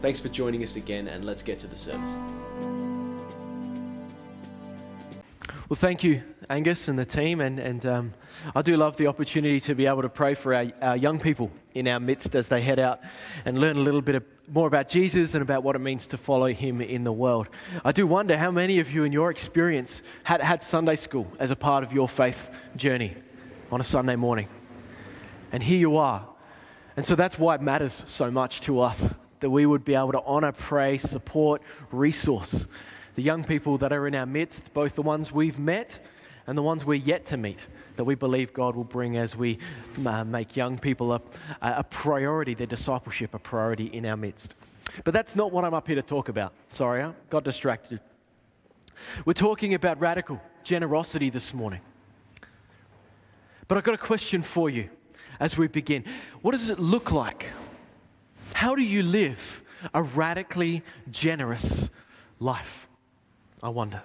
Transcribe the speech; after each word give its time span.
Thanks 0.00 0.18
for 0.18 0.30
joining 0.30 0.62
us 0.62 0.76
again, 0.76 1.08
and 1.08 1.26
let's 1.26 1.42
get 1.42 1.58
to 1.58 1.66
the 1.66 1.76
service. 1.76 2.16
Well, 5.68 5.76
thank 5.76 6.02
you, 6.02 6.22
Angus 6.48 6.88
and 6.88 6.98
the 6.98 7.04
team, 7.04 7.42
and, 7.42 7.58
and 7.58 7.84
um, 7.84 8.14
I 8.54 8.62
do 8.62 8.78
love 8.78 8.96
the 8.96 9.08
opportunity 9.08 9.60
to 9.60 9.74
be 9.74 9.84
able 9.84 10.00
to 10.00 10.08
pray 10.08 10.32
for 10.32 10.54
our, 10.54 10.66
our 10.80 10.96
young 10.96 11.20
people 11.20 11.50
in 11.74 11.86
our 11.86 12.00
midst 12.00 12.34
as 12.34 12.48
they 12.48 12.62
head 12.62 12.78
out 12.78 13.00
and 13.44 13.58
learn 13.58 13.76
a 13.76 13.80
little 13.80 14.00
bit 14.00 14.14
of, 14.14 14.24
more 14.48 14.66
about 14.66 14.88
Jesus 14.88 15.34
and 15.34 15.42
about 15.42 15.62
what 15.62 15.76
it 15.76 15.80
means 15.80 16.06
to 16.08 16.16
follow 16.16 16.46
Him 16.46 16.80
in 16.80 17.04
the 17.04 17.12
world. 17.12 17.48
I 17.84 17.92
do 17.92 18.06
wonder 18.06 18.38
how 18.38 18.50
many 18.50 18.78
of 18.78 18.90
you, 18.90 19.04
in 19.04 19.12
your 19.12 19.30
experience, 19.30 20.00
had, 20.24 20.40
had 20.40 20.62
Sunday 20.62 20.96
school 20.96 21.30
as 21.38 21.50
a 21.50 21.56
part 21.56 21.84
of 21.84 21.92
your 21.92 22.08
faith 22.08 22.58
journey 22.74 23.14
on 23.70 23.82
a 23.82 23.84
Sunday 23.84 24.16
morning. 24.16 24.48
And 25.52 25.62
here 25.62 25.78
you 25.78 25.98
are. 25.98 26.26
And 26.96 27.04
so 27.04 27.14
that's 27.14 27.38
why 27.38 27.56
it 27.56 27.60
matters 27.60 28.02
so 28.06 28.30
much 28.30 28.62
to 28.62 28.80
us 28.80 29.14
that 29.40 29.50
we 29.50 29.66
would 29.66 29.84
be 29.84 29.94
able 29.94 30.12
to 30.12 30.22
honor, 30.22 30.52
pray, 30.52 30.98
support, 30.98 31.62
resource 31.90 32.66
the 33.14 33.22
young 33.22 33.44
people 33.44 33.78
that 33.78 33.92
are 33.92 34.06
in 34.06 34.14
our 34.14 34.26
midst, 34.26 34.72
both 34.72 34.94
the 34.94 35.02
ones 35.02 35.32
we've 35.32 35.58
met 35.58 36.00
and 36.46 36.56
the 36.56 36.62
ones 36.62 36.84
we're 36.84 36.94
yet 36.94 37.24
to 37.26 37.36
meet, 37.36 37.66
that 37.96 38.04
we 38.04 38.14
believe 38.14 38.52
God 38.52 38.74
will 38.74 38.84
bring 38.84 39.16
as 39.16 39.36
we 39.36 39.58
uh, 40.06 40.24
make 40.24 40.56
young 40.56 40.78
people 40.78 41.12
a, 41.12 41.20
a 41.60 41.84
priority, 41.84 42.54
their 42.54 42.66
discipleship 42.66 43.34
a 43.34 43.38
priority 43.38 43.86
in 43.86 44.06
our 44.06 44.16
midst. 44.16 44.54
But 45.04 45.12
that's 45.12 45.36
not 45.36 45.52
what 45.52 45.64
I'm 45.64 45.74
up 45.74 45.86
here 45.86 45.96
to 45.96 46.02
talk 46.02 46.28
about. 46.28 46.52
Sorry, 46.70 47.02
I 47.02 47.12
got 47.28 47.44
distracted. 47.44 48.00
We're 49.24 49.34
talking 49.34 49.74
about 49.74 50.00
radical 50.00 50.40
generosity 50.64 51.30
this 51.30 51.52
morning. 51.54 51.80
But 53.68 53.78
I've 53.78 53.84
got 53.84 53.94
a 53.94 53.98
question 53.98 54.42
for 54.42 54.70
you 54.70 54.88
as 55.38 55.56
we 55.56 55.68
begin. 55.68 56.04
What 56.42 56.52
does 56.52 56.70
it 56.70 56.78
look 56.78 57.12
like 57.12 57.46
how 58.60 58.74
do 58.74 58.82
you 58.82 59.02
live 59.02 59.64
a 59.94 60.02
radically 60.02 60.82
generous 61.10 61.88
life? 62.38 62.90
I 63.62 63.70
wonder. 63.70 64.02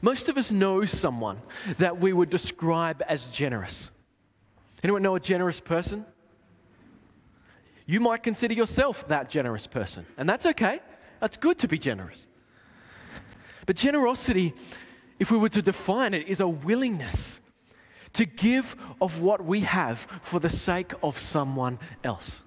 Most 0.00 0.28
of 0.28 0.38
us 0.38 0.52
know 0.52 0.84
someone 0.84 1.38
that 1.78 1.98
we 1.98 2.12
would 2.12 2.30
describe 2.30 3.02
as 3.08 3.26
generous. 3.26 3.90
Anyone 4.84 5.02
know 5.02 5.16
a 5.16 5.20
generous 5.20 5.58
person? 5.58 6.06
You 7.84 7.98
might 7.98 8.22
consider 8.22 8.54
yourself 8.54 9.08
that 9.08 9.28
generous 9.28 9.66
person, 9.66 10.06
and 10.16 10.28
that's 10.28 10.46
okay. 10.46 10.78
That's 11.18 11.36
good 11.36 11.58
to 11.58 11.66
be 11.66 11.78
generous. 11.78 12.28
But 13.66 13.74
generosity, 13.74 14.54
if 15.18 15.32
we 15.32 15.36
were 15.36 15.48
to 15.48 15.62
define 15.62 16.14
it, 16.14 16.28
is 16.28 16.38
a 16.38 16.46
willingness 16.46 17.40
to 18.12 18.24
give 18.24 18.76
of 19.00 19.20
what 19.20 19.44
we 19.44 19.62
have 19.62 20.06
for 20.22 20.38
the 20.38 20.48
sake 20.48 20.92
of 21.02 21.18
someone 21.18 21.80
else. 22.04 22.44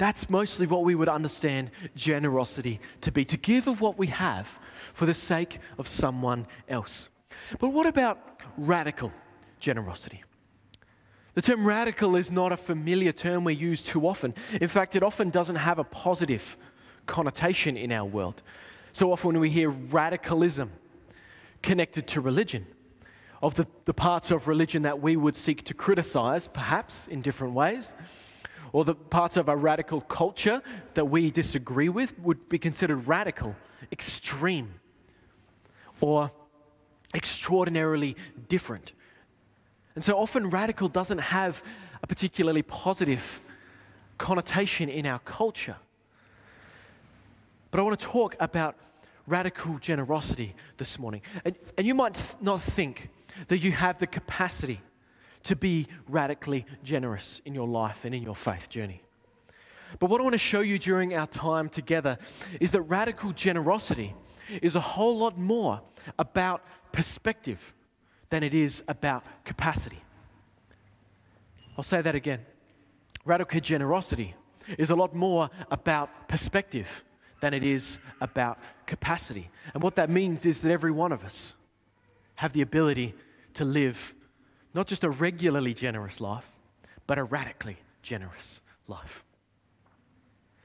That's 0.00 0.30
mostly 0.30 0.66
what 0.66 0.82
we 0.82 0.94
would 0.94 1.10
understand 1.10 1.70
generosity 1.94 2.80
to 3.02 3.12
be 3.12 3.22
to 3.26 3.36
give 3.36 3.66
of 3.66 3.82
what 3.82 3.98
we 3.98 4.06
have 4.06 4.58
for 4.94 5.04
the 5.04 5.12
sake 5.12 5.58
of 5.76 5.86
someone 5.86 6.46
else. 6.70 7.10
But 7.58 7.68
what 7.68 7.84
about 7.84 8.18
radical 8.56 9.12
generosity? 9.58 10.24
The 11.34 11.42
term 11.42 11.66
radical 11.66 12.16
is 12.16 12.32
not 12.32 12.50
a 12.50 12.56
familiar 12.56 13.12
term 13.12 13.44
we 13.44 13.52
use 13.52 13.82
too 13.82 14.08
often. 14.08 14.32
In 14.58 14.68
fact, 14.68 14.96
it 14.96 15.02
often 15.02 15.28
doesn't 15.28 15.56
have 15.56 15.78
a 15.78 15.84
positive 15.84 16.56
connotation 17.04 17.76
in 17.76 17.92
our 17.92 18.06
world. 18.06 18.40
So 18.92 19.12
often 19.12 19.32
when 19.32 19.40
we 19.40 19.50
hear 19.50 19.68
radicalism 19.68 20.72
connected 21.60 22.06
to 22.06 22.22
religion, 22.22 22.64
of 23.42 23.54
the, 23.54 23.66
the 23.84 23.94
parts 23.94 24.30
of 24.30 24.48
religion 24.48 24.80
that 24.82 25.02
we 25.02 25.16
would 25.16 25.36
seek 25.36 25.62
to 25.64 25.74
criticize, 25.74 26.48
perhaps 26.48 27.06
in 27.06 27.20
different 27.20 27.52
ways, 27.52 27.94
or 28.72 28.84
the 28.84 28.94
parts 28.94 29.36
of 29.36 29.48
a 29.48 29.56
radical 29.56 30.00
culture 30.00 30.62
that 30.94 31.06
we 31.06 31.30
disagree 31.30 31.88
with 31.88 32.18
would 32.20 32.48
be 32.48 32.58
considered 32.58 33.06
radical, 33.06 33.56
extreme, 33.90 34.74
or 36.00 36.30
extraordinarily 37.14 38.16
different. 38.48 38.92
And 39.94 40.04
so 40.04 40.18
often, 40.18 40.50
radical 40.50 40.88
doesn't 40.88 41.18
have 41.18 41.62
a 42.02 42.06
particularly 42.06 42.62
positive 42.62 43.40
connotation 44.18 44.88
in 44.88 45.06
our 45.06 45.18
culture. 45.20 45.76
But 47.70 47.80
I 47.80 47.82
want 47.82 47.98
to 47.98 48.06
talk 48.06 48.36
about 48.40 48.76
radical 49.26 49.78
generosity 49.78 50.54
this 50.76 50.98
morning. 50.98 51.22
And, 51.44 51.56
and 51.76 51.86
you 51.86 51.94
might 51.94 52.14
th- 52.14 52.36
not 52.40 52.60
think 52.62 53.08
that 53.48 53.58
you 53.58 53.72
have 53.72 53.98
the 53.98 54.06
capacity 54.06 54.80
to 55.44 55.56
be 55.56 55.86
radically 56.08 56.66
generous 56.82 57.40
in 57.44 57.54
your 57.54 57.66
life 57.66 58.04
and 58.04 58.14
in 58.14 58.22
your 58.22 58.36
faith 58.36 58.68
journey. 58.68 59.02
But 59.98 60.10
what 60.10 60.20
I 60.20 60.24
want 60.24 60.34
to 60.34 60.38
show 60.38 60.60
you 60.60 60.78
during 60.78 61.14
our 61.14 61.26
time 61.26 61.68
together 61.68 62.18
is 62.60 62.72
that 62.72 62.82
radical 62.82 63.32
generosity 63.32 64.14
is 64.62 64.76
a 64.76 64.80
whole 64.80 65.18
lot 65.18 65.38
more 65.38 65.80
about 66.18 66.62
perspective 66.92 67.72
than 68.28 68.42
it 68.42 68.54
is 68.54 68.82
about 68.88 69.24
capacity. 69.44 70.02
I'll 71.76 71.84
say 71.84 72.00
that 72.02 72.14
again. 72.14 72.40
Radical 73.24 73.60
generosity 73.60 74.34
is 74.78 74.90
a 74.90 74.94
lot 74.94 75.14
more 75.14 75.50
about 75.70 76.28
perspective 76.28 77.04
than 77.40 77.54
it 77.54 77.64
is 77.64 77.98
about 78.20 78.58
capacity. 78.86 79.50
And 79.74 79.82
what 79.82 79.96
that 79.96 80.10
means 80.10 80.46
is 80.46 80.62
that 80.62 80.70
every 80.70 80.90
one 80.90 81.10
of 81.10 81.24
us 81.24 81.54
have 82.36 82.52
the 82.52 82.62
ability 82.62 83.14
to 83.54 83.64
live 83.64 84.14
not 84.74 84.86
just 84.86 85.04
a 85.04 85.10
regularly 85.10 85.74
generous 85.74 86.20
life, 86.20 86.46
but 87.06 87.18
a 87.18 87.24
radically 87.24 87.78
generous 88.02 88.60
life. 88.86 89.24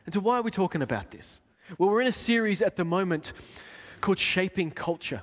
And 0.05 0.13
so, 0.13 0.19
why 0.19 0.37
are 0.37 0.41
we 0.43 0.51
talking 0.51 0.81
about 0.81 1.11
this? 1.11 1.41
Well, 1.77 1.89
we're 1.89 2.01
in 2.01 2.07
a 2.07 2.11
series 2.11 2.61
at 2.61 2.75
the 2.75 2.85
moment 2.85 3.33
called 4.01 4.19
Shaping 4.19 4.71
Culture. 4.71 5.21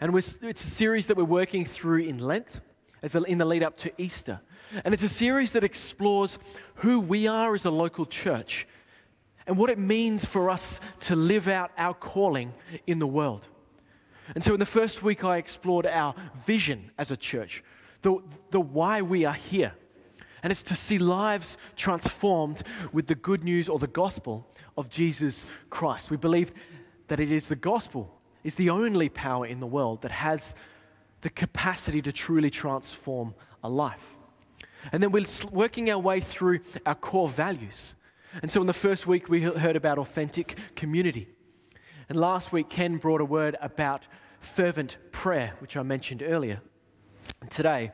And 0.00 0.16
it's 0.16 0.64
a 0.64 0.70
series 0.70 1.08
that 1.08 1.18
we're 1.18 1.24
working 1.24 1.66
through 1.66 1.98
in 1.98 2.18
Lent, 2.18 2.60
in 3.02 3.36
the 3.36 3.44
lead 3.44 3.62
up 3.62 3.76
to 3.78 3.92
Easter. 3.98 4.40
And 4.84 4.94
it's 4.94 5.02
a 5.02 5.08
series 5.08 5.52
that 5.52 5.64
explores 5.64 6.38
who 6.76 7.00
we 7.00 7.26
are 7.26 7.54
as 7.54 7.66
a 7.66 7.70
local 7.70 8.06
church 8.06 8.66
and 9.46 9.58
what 9.58 9.68
it 9.68 9.78
means 9.78 10.24
for 10.24 10.48
us 10.48 10.80
to 11.00 11.16
live 11.16 11.48
out 11.48 11.72
our 11.76 11.92
calling 11.92 12.54
in 12.86 12.98
the 12.98 13.06
world. 13.06 13.48
And 14.34 14.42
so, 14.42 14.54
in 14.54 14.60
the 14.60 14.66
first 14.66 15.02
week, 15.02 15.24
I 15.24 15.36
explored 15.36 15.86
our 15.86 16.14
vision 16.46 16.92
as 16.96 17.10
a 17.10 17.16
church, 17.16 17.62
the, 18.02 18.18
the 18.50 18.60
why 18.60 19.02
we 19.02 19.24
are 19.24 19.34
here. 19.34 19.74
And 20.42 20.50
it's 20.50 20.62
to 20.64 20.74
see 20.74 20.98
lives 20.98 21.58
transformed 21.76 22.62
with 22.92 23.06
the 23.06 23.14
good 23.14 23.44
news 23.44 23.68
or 23.68 23.78
the 23.78 23.86
gospel 23.86 24.46
of 24.76 24.88
Jesus 24.88 25.44
Christ. 25.68 26.10
We 26.10 26.16
believe 26.16 26.54
that 27.08 27.20
it 27.20 27.30
is 27.30 27.48
the 27.48 27.56
gospel 27.56 28.16
is 28.42 28.54
the 28.54 28.70
only 28.70 29.08
power 29.08 29.44
in 29.44 29.60
the 29.60 29.66
world 29.66 30.02
that 30.02 30.12
has 30.12 30.54
the 31.20 31.30
capacity 31.30 32.00
to 32.02 32.12
truly 32.12 32.48
transform 32.48 33.34
a 33.62 33.68
life. 33.68 34.16
And 34.92 35.02
then 35.02 35.12
we're 35.12 35.26
working 35.50 35.90
our 35.90 35.98
way 35.98 36.20
through 36.20 36.60
our 36.86 36.94
core 36.94 37.28
values. 37.28 37.94
And 38.40 38.50
so 38.50 38.62
in 38.62 38.66
the 38.66 38.72
first 38.72 39.06
week, 39.06 39.28
we 39.28 39.42
heard 39.42 39.76
about 39.76 39.98
authentic 39.98 40.56
community. 40.74 41.28
And 42.08 42.18
last 42.18 42.52
week, 42.52 42.70
Ken 42.70 42.96
brought 42.96 43.20
a 43.20 43.24
word 43.24 43.56
about 43.60 44.08
fervent 44.40 44.96
prayer, 45.12 45.52
which 45.58 45.76
I 45.76 45.82
mentioned 45.82 46.22
earlier. 46.22 46.62
Today, 47.48 47.90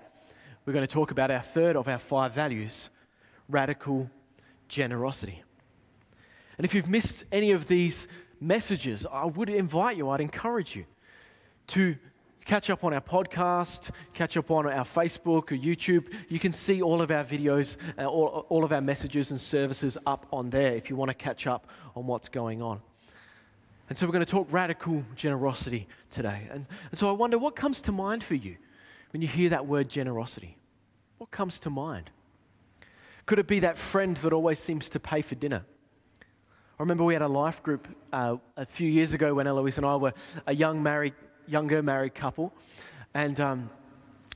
we're 0.65 0.73
going 0.73 0.87
to 0.87 0.93
talk 0.93 1.13
about 1.13 1.31
our 1.31 1.41
third 1.41 1.77
of 1.77 1.87
our 1.87 1.99
five 1.99 2.35
values 2.35 2.91
radical 3.49 4.11
generosity. 4.67 5.41
And 6.59 6.65
if 6.65 6.75
you've 6.75 6.89
missed 6.89 7.25
any 7.31 7.53
of 7.53 7.69
these 7.69 8.09
messages, 8.41 9.07
I 9.11 9.25
would 9.25 9.49
invite 9.49 9.97
you, 9.97 10.11
I'd 10.11 10.21
encourage 10.21 10.75
you 10.75 10.85
to 11.69 11.97
catch 12.45 12.71
up 12.71 12.83
on 12.83 12.93
our 12.93 13.01
podcast, 13.01 13.91
catch 14.15 14.37
up 14.37 14.51
on 14.51 14.67
our 14.67 14.85
Facebook 14.85 15.53
or 15.53 15.57
YouTube. 15.57 16.13
You 16.29 16.41
can 16.41 16.51
see 16.51 16.83
all 16.83 17.01
of 17.01 17.13
our 17.13 17.25
videos, 17.25 17.77
uh, 17.97 18.05
all, 18.05 18.47
all 18.49 18.65
of 18.65 18.73
our 18.73 18.81
messages 18.81 19.31
and 19.31 19.41
services 19.41 19.97
up 20.07 20.27
on 20.33 20.51
there 20.51 20.73
if 20.73 20.91
you 20.91 20.97
want 20.97 21.11
to 21.11 21.15
catch 21.15 21.47
up 21.47 21.69
on 21.95 22.07
what's 22.07 22.29
going 22.29 22.63
on. 22.63 22.81
And 23.89 23.97
so 23.97 24.07
we're 24.07 24.13
going 24.13 24.25
to 24.25 24.31
talk 24.31 24.49
radical 24.51 25.05
generosity 25.15 25.87
today. 26.11 26.49
And, 26.51 26.67
and 26.91 26.99
so 26.99 27.09
I 27.09 27.13
wonder 27.13 27.39
what 27.39 27.55
comes 27.55 27.81
to 27.83 27.93
mind 27.93 28.25
for 28.25 28.35
you 28.35 28.57
when 29.17 29.23
you 29.23 29.29
hear 29.29 29.49
that 29.49 29.67
word 29.67 29.89
generosity? 29.89 30.59
What 31.17 31.31
comes 31.31 31.59
to 31.61 31.71
mind? 31.71 32.11
Could 33.25 33.39
it 33.39 33.47
be 33.47 33.61
that 33.61 33.79
friend 33.79 34.15
that 34.19 34.35
always 34.35 34.59
seems 34.59 34.91
to 34.91 35.01
pay 35.01 35.23
for 35.23 35.35
dinner? 35.37 35.65
I 36.21 36.83
remember 36.83 37.03
we 37.03 37.15
had 37.15 37.23
a 37.23 37.27
life 37.27 37.63
group 37.63 37.89
uh, 38.13 38.37
a 38.59 38.67
few 38.67 38.91
years 38.91 39.15
ago 39.15 39.33
when 39.33 39.47
Eloise 39.47 39.79
and 39.79 39.87
I 39.87 39.97
were 39.97 40.13
a 40.47 40.55
young 40.55 40.83
married, 40.83 41.15
younger 41.47 41.83
married 41.83 42.15
couple. 42.15 42.53
And 43.15 43.41
um, 43.41 43.71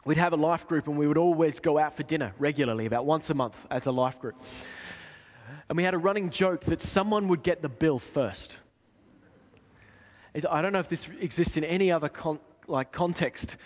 we'd 0.06 0.16
have 0.16 0.32
a 0.32 0.38
life 0.38 0.66
group 0.66 0.88
and 0.88 0.96
we 0.96 1.06
would 1.06 1.18
always 1.18 1.60
go 1.60 1.76
out 1.76 1.94
for 1.94 2.02
dinner 2.02 2.32
regularly, 2.38 2.86
about 2.86 3.04
once 3.04 3.28
a 3.28 3.34
month 3.34 3.66
as 3.70 3.84
a 3.84 3.92
life 3.92 4.18
group. 4.18 4.36
And 5.68 5.76
we 5.76 5.84
had 5.84 5.92
a 5.92 5.98
running 5.98 6.30
joke 6.30 6.64
that 6.64 6.80
someone 6.80 7.28
would 7.28 7.42
get 7.42 7.60
the 7.60 7.68
bill 7.68 7.98
first. 7.98 8.56
I 10.34 10.62
don't 10.62 10.72
know 10.72 10.78
if 10.78 10.88
this 10.88 11.06
exists 11.20 11.58
in 11.58 11.64
any 11.64 11.92
other 11.92 12.08
con- 12.08 12.40
like 12.66 12.92
context, 12.92 13.58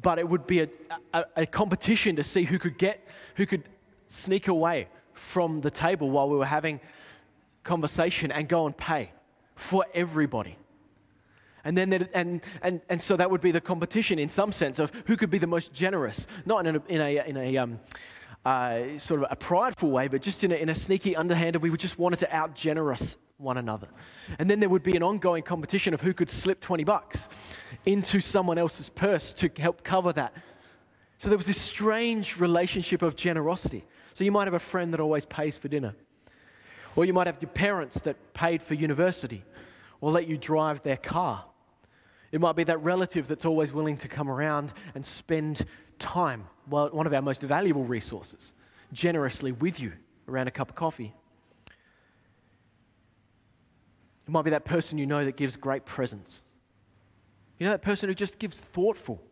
but 0.00 0.18
it 0.18 0.28
would 0.28 0.46
be 0.46 0.60
a, 0.60 0.68
a, 1.12 1.24
a 1.36 1.46
competition 1.46 2.16
to 2.16 2.24
see 2.24 2.42
who 2.42 2.58
could 2.58 2.78
get, 2.78 3.06
who 3.36 3.46
could 3.46 3.64
sneak 4.06 4.48
away 4.48 4.88
from 5.12 5.60
the 5.60 5.70
table 5.70 6.10
while 6.10 6.28
we 6.28 6.36
were 6.36 6.46
having 6.46 6.80
conversation 7.64 8.30
and 8.30 8.48
go 8.48 8.66
and 8.66 8.76
pay 8.76 9.10
for 9.54 9.84
everybody. 9.94 10.56
And 11.64 11.76
then 11.76 11.92
and, 12.14 12.42
and, 12.62 12.80
and 12.88 13.02
so 13.02 13.16
that 13.16 13.28
would 13.28 13.40
be 13.40 13.50
the 13.50 13.60
competition 13.60 14.18
in 14.20 14.28
some 14.28 14.52
sense 14.52 14.78
of 14.78 14.92
who 15.06 15.16
could 15.16 15.30
be 15.30 15.38
the 15.38 15.48
most 15.48 15.72
generous, 15.72 16.28
not 16.44 16.64
in 16.66 16.76
a, 16.76 16.82
in 16.86 17.00
a, 17.00 17.28
in 17.28 17.36
a 17.36 17.56
um, 17.56 17.80
uh, 18.44 18.98
sort 18.98 19.22
of 19.22 19.26
a 19.30 19.34
prideful 19.34 19.90
way, 19.90 20.06
but 20.06 20.22
just 20.22 20.44
in 20.44 20.52
a, 20.52 20.54
in 20.54 20.68
a 20.68 20.74
sneaky, 20.74 21.16
underhanded, 21.16 21.60
we 21.60 21.76
just 21.76 21.98
wanted 21.98 22.20
to 22.20 22.36
out 22.36 22.54
generous 22.54 23.16
one 23.38 23.58
another. 23.58 23.88
And 24.38 24.50
then 24.50 24.60
there 24.60 24.68
would 24.68 24.82
be 24.82 24.96
an 24.96 25.02
ongoing 25.02 25.42
competition 25.42 25.94
of 25.94 26.00
who 26.00 26.14
could 26.14 26.30
slip 26.30 26.60
20 26.60 26.84
bucks 26.84 27.28
into 27.84 28.20
someone 28.20 28.58
else's 28.58 28.88
purse 28.88 29.32
to 29.34 29.50
help 29.58 29.84
cover 29.84 30.12
that. 30.14 30.32
So 31.18 31.28
there 31.28 31.36
was 31.36 31.46
this 31.46 31.60
strange 31.60 32.38
relationship 32.38 33.02
of 33.02 33.16
generosity. 33.16 33.84
So 34.14 34.24
you 34.24 34.32
might 34.32 34.46
have 34.46 34.54
a 34.54 34.58
friend 34.58 34.92
that 34.92 35.00
always 35.00 35.24
pays 35.24 35.56
for 35.56 35.68
dinner. 35.68 35.94
Or 36.94 37.04
you 37.04 37.12
might 37.12 37.26
have 37.26 37.38
your 37.40 37.50
parents 37.50 38.00
that 38.02 38.32
paid 38.32 38.62
for 38.62 38.74
university 38.74 39.44
or 40.00 40.10
let 40.10 40.26
you 40.26 40.38
drive 40.38 40.82
their 40.82 40.96
car. 40.96 41.44
It 42.32 42.40
might 42.40 42.56
be 42.56 42.64
that 42.64 42.82
relative 42.82 43.28
that's 43.28 43.44
always 43.44 43.72
willing 43.72 43.98
to 43.98 44.08
come 44.08 44.30
around 44.30 44.72
and 44.94 45.04
spend 45.04 45.64
time, 45.98 46.46
one 46.68 47.06
of 47.06 47.12
our 47.12 47.22
most 47.22 47.42
valuable 47.42 47.84
resources, 47.84 48.52
generously 48.92 49.52
with 49.52 49.78
you 49.78 49.92
around 50.28 50.48
a 50.48 50.50
cup 50.50 50.70
of 50.70 50.74
coffee. 50.74 51.14
It 54.26 54.30
might 54.30 54.42
be 54.42 54.50
that 54.50 54.64
person 54.64 54.98
you 54.98 55.06
know 55.06 55.24
that 55.24 55.36
gives 55.36 55.56
great 55.56 55.84
presents. 55.84 56.42
You 57.58 57.66
know, 57.66 57.70
that 57.70 57.82
person 57.82 58.08
who 58.08 58.14
just 58.14 58.38
gives 58.38 58.58
thoughtful, 58.58 59.22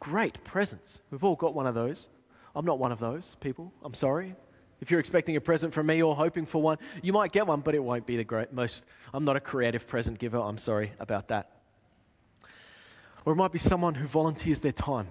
great 0.00 0.42
presents. 0.42 1.00
We've 1.10 1.22
all 1.22 1.36
got 1.36 1.54
one 1.54 1.66
of 1.66 1.74
those. 1.74 2.08
I'm 2.54 2.64
not 2.64 2.78
one 2.78 2.92
of 2.92 2.98
those 2.98 3.36
people. 3.40 3.72
I'm 3.84 3.94
sorry. 3.94 4.34
If 4.80 4.90
you're 4.90 5.00
expecting 5.00 5.36
a 5.36 5.40
present 5.40 5.72
from 5.72 5.86
me 5.86 6.02
or 6.02 6.16
hoping 6.16 6.44
for 6.44 6.60
one, 6.60 6.78
you 7.02 7.12
might 7.12 7.30
get 7.30 7.46
one, 7.46 7.60
but 7.60 7.74
it 7.74 7.78
won't 7.78 8.04
be 8.04 8.16
the 8.16 8.24
great 8.24 8.52
most. 8.52 8.84
I'm 9.14 9.24
not 9.24 9.36
a 9.36 9.40
creative 9.40 9.86
present 9.86 10.18
giver. 10.18 10.38
I'm 10.38 10.58
sorry 10.58 10.92
about 10.98 11.28
that. 11.28 11.52
Or 13.24 13.32
it 13.32 13.36
might 13.36 13.52
be 13.52 13.58
someone 13.58 13.94
who 13.94 14.06
volunteers 14.06 14.60
their 14.60 14.72
time 14.72 15.08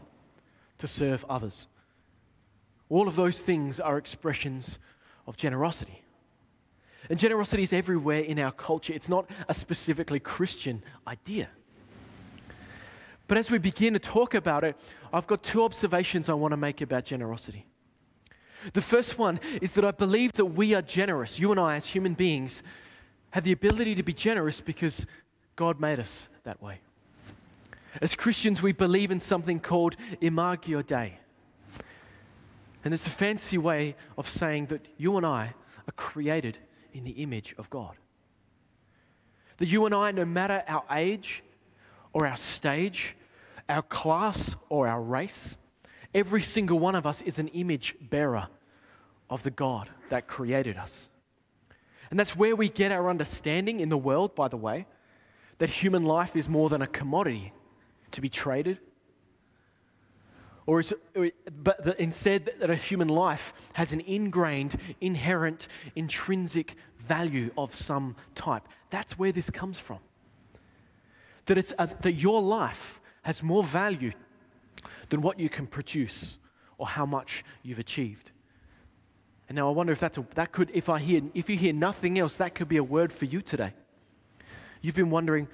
to 0.77 0.87
serve 0.87 1.23
others. 1.29 1.67
All 2.89 3.07
of 3.07 3.15
those 3.15 3.39
things 3.39 3.79
are 3.79 3.97
expressions 3.97 4.77
of 5.25 5.37
generosity. 5.37 6.03
And 7.11 7.19
generosity 7.19 7.61
is 7.63 7.73
everywhere 7.73 8.21
in 8.21 8.39
our 8.39 8.53
culture. 8.53 8.93
It's 8.93 9.09
not 9.09 9.29
a 9.49 9.53
specifically 9.53 10.21
Christian 10.21 10.81
idea. 11.05 11.49
But 13.27 13.37
as 13.37 13.51
we 13.51 13.57
begin 13.57 13.91
to 13.91 13.99
talk 13.99 14.33
about 14.33 14.63
it, 14.63 14.77
I've 15.11 15.27
got 15.27 15.43
two 15.43 15.65
observations 15.65 16.29
I 16.29 16.35
want 16.35 16.53
to 16.53 16.57
make 16.57 16.79
about 16.79 17.03
generosity. 17.03 17.65
The 18.71 18.81
first 18.81 19.19
one 19.19 19.41
is 19.61 19.73
that 19.73 19.83
I 19.83 19.91
believe 19.91 20.31
that 20.33 20.45
we 20.45 20.73
are 20.73 20.81
generous. 20.81 21.37
You 21.37 21.51
and 21.51 21.59
I, 21.59 21.75
as 21.75 21.87
human 21.87 22.13
beings, 22.13 22.63
have 23.31 23.43
the 23.43 23.51
ability 23.51 23.95
to 23.95 24.03
be 24.03 24.13
generous 24.13 24.61
because 24.61 25.05
God 25.57 25.81
made 25.81 25.99
us 25.99 26.29
that 26.45 26.61
way. 26.61 26.79
As 28.01 28.15
Christians, 28.15 28.61
we 28.61 28.71
believe 28.71 29.11
in 29.11 29.19
something 29.19 29.59
called 29.59 29.97
Imago 30.21 30.81
Dei. 30.81 31.19
And 32.85 32.93
it's 32.93 33.05
a 33.05 33.09
fancy 33.09 33.57
way 33.57 33.97
of 34.17 34.29
saying 34.29 34.67
that 34.67 34.87
you 34.95 35.17
and 35.17 35.25
I 35.25 35.55
are 35.89 35.93
created 35.97 36.57
in 36.93 37.03
the 37.03 37.11
image 37.11 37.55
of 37.57 37.69
God. 37.69 37.95
That 39.57 39.67
you 39.67 39.85
and 39.85 39.93
I, 39.93 40.11
no 40.11 40.25
matter 40.25 40.63
our 40.67 40.83
age 40.91 41.43
or 42.13 42.25
our 42.25 42.35
stage, 42.35 43.15
our 43.69 43.81
class 43.81 44.55
or 44.69 44.87
our 44.87 45.01
race, 45.01 45.57
every 46.13 46.41
single 46.41 46.79
one 46.79 46.95
of 46.95 47.05
us 47.05 47.21
is 47.21 47.39
an 47.39 47.47
image 47.49 47.95
bearer 48.01 48.47
of 49.29 49.43
the 49.43 49.51
God 49.51 49.89
that 50.09 50.27
created 50.27 50.77
us. 50.77 51.09
And 52.09 52.19
that's 52.19 52.35
where 52.35 52.55
we 52.55 52.69
get 52.69 52.91
our 52.91 53.09
understanding 53.09 53.79
in 53.79 53.89
the 53.89 53.97
world, 53.97 54.35
by 54.35 54.49
the 54.49 54.57
way, 54.57 54.85
that 55.59 55.69
human 55.69 56.03
life 56.03 56.35
is 56.35 56.49
more 56.49 56.69
than 56.69 56.81
a 56.81 56.87
commodity 56.87 57.53
to 58.11 58.19
be 58.19 58.27
traded. 58.27 58.79
Or 60.65 60.79
is 60.79 60.93
it, 61.15 61.35
but 61.63 61.83
that 61.83 61.99
instead 61.99 62.53
that 62.59 62.69
a 62.69 62.75
human 62.75 63.07
life 63.07 63.53
has 63.73 63.93
an 63.93 64.01
ingrained, 64.01 64.75
inherent, 65.01 65.67
intrinsic 65.95 66.75
value 66.97 67.51
of 67.57 67.73
some 67.73 68.15
type. 68.35 68.67
That's 68.89 69.17
where 69.17 69.31
this 69.31 69.49
comes 69.49 69.79
from. 69.79 69.99
That, 71.45 71.57
it's 71.57 71.73
a, 71.79 71.89
that 72.01 72.13
your 72.13 72.41
life 72.41 73.01
has 73.23 73.41
more 73.41 73.63
value 73.63 74.11
than 75.09 75.21
what 75.21 75.39
you 75.39 75.49
can 75.49 75.67
produce 75.67 76.37
or 76.77 76.87
how 76.87 77.05
much 77.05 77.43
you've 77.63 77.79
achieved. 77.79 78.31
And 79.49 79.55
now 79.55 79.67
I 79.67 79.71
wonder 79.71 79.91
if 79.91 79.99
that's 79.99 80.17
a, 80.17 80.25
that 80.35 80.51
could, 80.51 80.71
if 80.73 80.87
I 80.87 80.99
hear, 80.99 81.21
if 81.33 81.49
you 81.49 81.57
hear 81.57 81.73
nothing 81.73 82.17
else, 82.17 82.37
that 82.37 82.55
could 82.55 82.69
be 82.69 82.77
a 82.77 82.83
word 82.83 83.11
for 83.11 83.25
you 83.25 83.41
today. 83.41 83.73
You've 84.81 84.95
been 84.95 85.09
wondering, 85.09 85.47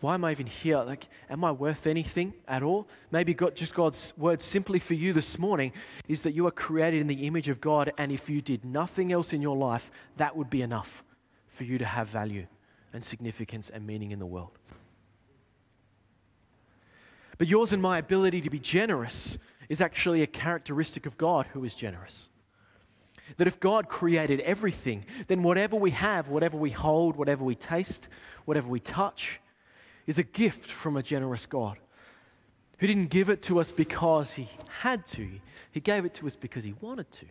why 0.00 0.14
am 0.14 0.24
I 0.24 0.30
even 0.30 0.46
here? 0.46 0.78
Like, 0.78 1.08
am 1.28 1.44
I 1.44 1.50
worth 1.50 1.86
anything 1.86 2.34
at 2.46 2.62
all? 2.62 2.88
Maybe 3.10 3.34
God, 3.34 3.56
just 3.56 3.74
God's 3.74 4.12
word 4.16 4.40
simply 4.40 4.78
for 4.78 4.94
you 4.94 5.12
this 5.12 5.38
morning 5.38 5.72
is 6.06 6.22
that 6.22 6.32
you 6.32 6.46
are 6.46 6.52
created 6.52 7.00
in 7.00 7.08
the 7.08 7.26
image 7.26 7.48
of 7.48 7.60
God, 7.60 7.92
and 7.98 8.12
if 8.12 8.30
you 8.30 8.40
did 8.40 8.64
nothing 8.64 9.12
else 9.12 9.32
in 9.32 9.42
your 9.42 9.56
life, 9.56 9.90
that 10.16 10.36
would 10.36 10.50
be 10.50 10.62
enough 10.62 11.02
for 11.48 11.64
you 11.64 11.78
to 11.78 11.84
have 11.84 12.08
value 12.08 12.46
and 12.92 13.02
significance 13.02 13.70
and 13.70 13.86
meaning 13.86 14.12
in 14.12 14.20
the 14.20 14.26
world. 14.26 14.56
But 17.36 17.48
yours 17.48 17.72
and 17.72 17.82
my 17.82 17.98
ability 17.98 18.40
to 18.42 18.50
be 18.50 18.58
generous 18.60 19.38
is 19.68 19.80
actually 19.80 20.22
a 20.22 20.26
characteristic 20.26 21.06
of 21.06 21.18
God 21.18 21.46
who 21.52 21.64
is 21.64 21.74
generous. 21.74 22.28
That 23.36 23.46
if 23.46 23.60
God 23.60 23.88
created 23.88 24.40
everything, 24.40 25.04
then 25.26 25.42
whatever 25.42 25.76
we 25.76 25.90
have, 25.90 26.28
whatever 26.28 26.56
we 26.56 26.70
hold, 26.70 27.16
whatever 27.16 27.44
we 27.44 27.54
taste, 27.54 28.08
whatever 28.44 28.68
we 28.68 28.80
touch, 28.80 29.40
is 30.08 30.18
a 30.18 30.24
gift 30.24 30.72
from 30.72 30.96
a 30.96 31.02
generous 31.02 31.44
God 31.46 31.76
who 32.78 32.86
didn't 32.86 33.10
give 33.10 33.28
it 33.28 33.42
to 33.42 33.60
us 33.60 33.70
because 33.70 34.32
he 34.32 34.48
had 34.80 35.04
to, 35.06 35.28
he 35.70 35.80
gave 35.80 36.04
it 36.06 36.14
to 36.14 36.26
us 36.26 36.34
because 36.34 36.64
he 36.64 36.74
wanted 36.80 37.12
to. 37.12 37.26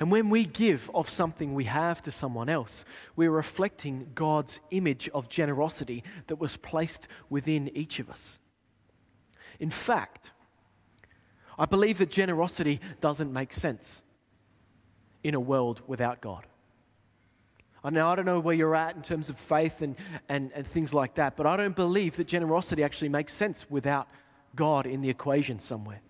And 0.00 0.10
when 0.10 0.30
we 0.30 0.46
give 0.46 0.90
of 0.94 1.10
something 1.10 1.54
we 1.54 1.64
have 1.64 2.00
to 2.02 2.10
someone 2.10 2.48
else, 2.48 2.86
we're 3.14 3.30
reflecting 3.30 4.08
God's 4.14 4.58
image 4.70 5.08
of 5.10 5.28
generosity 5.28 6.02
that 6.28 6.36
was 6.36 6.56
placed 6.56 7.08
within 7.28 7.70
each 7.76 8.00
of 8.00 8.08
us. 8.08 8.38
In 9.60 9.70
fact, 9.70 10.30
I 11.58 11.66
believe 11.66 11.98
that 11.98 12.10
generosity 12.10 12.80
doesn't 13.00 13.32
make 13.32 13.52
sense 13.52 14.02
in 15.22 15.34
a 15.34 15.40
world 15.40 15.82
without 15.86 16.22
God. 16.22 16.46
Now, 17.90 18.12
I 18.12 18.14
don't 18.14 18.26
know 18.26 18.38
where 18.38 18.54
you're 18.54 18.76
at 18.76 18.94
in 18.94 19.02
terms 19.02 19.28
of 19.28 19.36
faith 19.36 19.82
and, 19.82 19.96
and, 20.28 20.52
and 20.54 20.66
things 20.66 20.94
like 20.94 21.16
that, 21.16 21.36
but 21.36 21.46
I 21.46 21.56
don't 21.56 21.74
believe 21.74 22.16
that 22.16 22.28
generosity 22.28 22.84
actually 22.84 23.08
makes 23.08 23.34
sense 23.34 23.68
without 23.68 24.08
God 24.54 24.86
in 24.86 25.00
the 25.00 25.10
equation 25.10 25.58
somewhere. 25.58 26.00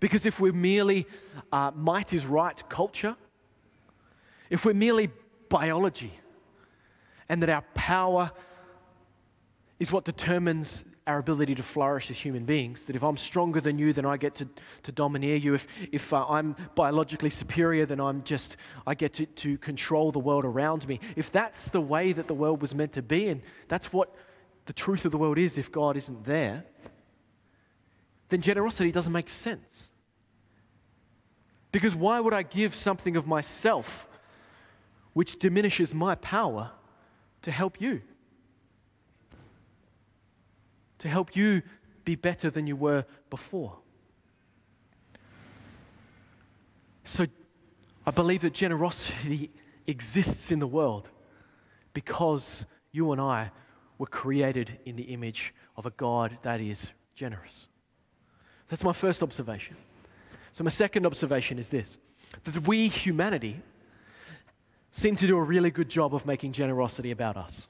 Because 0.00 0.26
if 0.26 0.40
we're 0.40 0.52
merely 0.52 1.06
uh, 1.52 1.70
might 1.74 2.12
is 2.12 2.26
right 2.26 2.60
culture, 2.68 3.16
if 4.50 4.64
we're 4.64 4.74
merely 4.74 5.10
biology, 5.48 6.18
and 7.28 7.42
that 7.42 7.50
our 7.50 7.62
power 7.74 8.30
is 9.78 9.92
what 9.92 10.04
determines 10.04 10.84
our 11.06 11.18
ability 11.18 11.54
to 11.56 11.62
flourish 11.62 12.10
as 12.10 12.18
human 12.18 12.44
beings. 12.44 12.86
That 12.86 12.96
if 12.96 13.02
I'm 13.02 13.16
stronger 13.16 13.60
than 13.60 13.78
you, 13.78 13.92
then 13.92 14.06
I 14.06 14.16
get 14.16 14.34
to, 14.36 14.48
to 14.84 14.92
domineer 14.92 15.36
you. 15.36 15.54
If, 15.54 15.66
if 15.90 16.12
uh, 16.12 16.26
I'm 16.28 16.54
biologically 16.74 17.30
superior, 17.30 17.86
then 17.86 18.00
I'm 18.00 18.22
just, 18.22 18.56
I 18.86 18.94
get 18.94 19.14
to, 19.14 19.26
to 19.26 19.58
control 19.58 20.12
the 20.12 20.20
world 20.20 20.44
around 20.44 20.86
me. 20.86 21.00
If 21.16 21.32
that's 21.32 21.68
the 21.68 21.80
way 21.80 22.12
that 22.12 22.28
the 22.28 22.34
world 22.34 22.60
was 22.60 22.74
meant 22.74 22.92
to 22.92 23.02
be, 23.02 23.28
and 23.28 23.42
that's 23.68 23.92
what 23.92 24.14
the 24.66 24.72
truth 24.72 25.04
of 25.04 25.10
the 25.10 25.18
world 25.18 25.38
is 25.38 25.58
if 25.58 25.72
God 25.72 25.96
isn't 25.96 26.24
there, 26.24 26.64
then 28.28 28.40
generosity 28.40 28.92
doesn't 28.92 29.12
make 29.12 29.28
sense. 29.28 29.90
Because 31.72 31.96
why 31.96 32.20
would 32.20 32.34
I 32.34 32.42
give 32.42 32.74
something 32.74 33.16
of 33.16 33.26
myself 33.26 34.08
which 35.14 35.38
diminishes 35.38 35.94
my 35.94 36.14
power 36.14 36.70
to 37.42 37.50
help 37.50 37.80
you? 37.80 38.02
To 41.02 41.08
help 41.08 41.34
you 41.34 41.62
be 42.04 42.14
better 42.14 42.48
than 42.48 42.68
you 42.68 42.76
were 42.76 43.04
before. 43.28 43.76
So 47.02 47.26
I 48.06 48.12
believe 48.12 48.42
that 48.42 48.54
generosity 48.54 49.50
exists 49.88 50.52
in 50.52 50.60
the 50.60 50.66
world 50.66 51.10
because 51.92 52.66
you 52.92 53.10
and 53.10 53.20
I 53.20 53.50
were 53.98 54.06
created 54.06 54.78
in 54.84 54.94
the 54.94 55.02
image 55.02 55.52
of 55.76 55.86
a 55.86 55.90
God 55.90 56.38
that 56.42 56.60
is 56.60 56.92
generous. 57.16 57.66
That's 58.68 58.84
my 58.84 58.92
first 58.92 59.24
observation. 59.24 59.76
So, 60.52 60.62
my 60.62 60.70
second 60.70 61.04
observation 61.04 61.58
is 61.58 61.68
this 61.68 61.98
that 62.44 62.66
we, 62.66 62.86
humanity, 62.86 63.60
seem 64.90 65.16
to 65.16 65.26
do 65.26 65.36
a 65.36 65.42
really 65.42 65.72
good 65.72 65.88
job 65.88 66.14
of 66.14 66.26
making 66.26 66.52
generosity 66.52 67.10
about 67.10 67.36
us. 67.36 67.66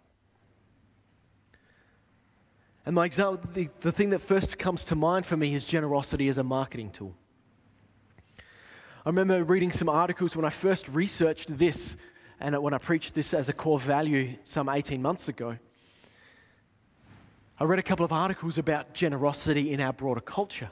And 2.85 2.97
my 2.97 3.07
example, 3.07 3.49
the, 3.53 3.69
the 3.81 3.93
thing 3.93 4.11
that 4.11 4.19
first 4.19 4.59
comes 4.59 4.85
to 4.87 4.97
mind 4.97 5.25
for 5.25 5.37
me 5.37 5.55
is 5.55 5.65
generosity 5.65 6.29
as 6.29 6.39
a 6.39 6.43
marketing 6.43 6.91
tool. 6.91 7.15
I 9.05 9.09
remember 9.09 9.43
reading 9.45 9.73
some 9.73 9.89
articles 9.89 10.35
when 10.37 10.45
I 10.45 10.51
first 10.51 10.89
researched 10.89 11.57
this 11.57 11.97
and 12.41 12.61
when 12.61 12.75
I 12.75 12.79
preached 12.79 13.15
this 13.15 13.35
as 13.35 13.49
a 13.49 13.53
core 13.53 13.79
value 13.79 14.37
some 14.45 14.69
18 14.69 15.01
months 15.01 15.29
ago. 15.29 15.59
I 17.59 17.65
read 17.65 17.79
a 17.79 17.83
couple 17.85 18.05
of 18.05 18.13
articles 18.13 18.59
about 18.59 18.95
generosity 18.95 19.73
in 19.73 19.81
our 19.81 19.93
broader 19.93 20.21
culture. 20.21 20.71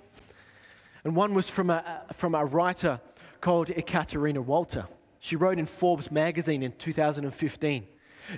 And 1.05 1.15
one 1.15 1.35
was 1.35 1.49
from 1.49 1.71
a, 1.71 2.03
from 2.13 2.35
a 2.35 2.45
writer 2.45 3.01
called 3.41 3.71
Ekaterina 3.71 4.43
Walter. 4.43 4.87
She 5.21 5.37
wrote 5.37 5.59
in 5.59 5.67
Forbes 5.67 6.11
magazine 6.11 6.63
in 6.63 6.73
2015. 6.73 7.87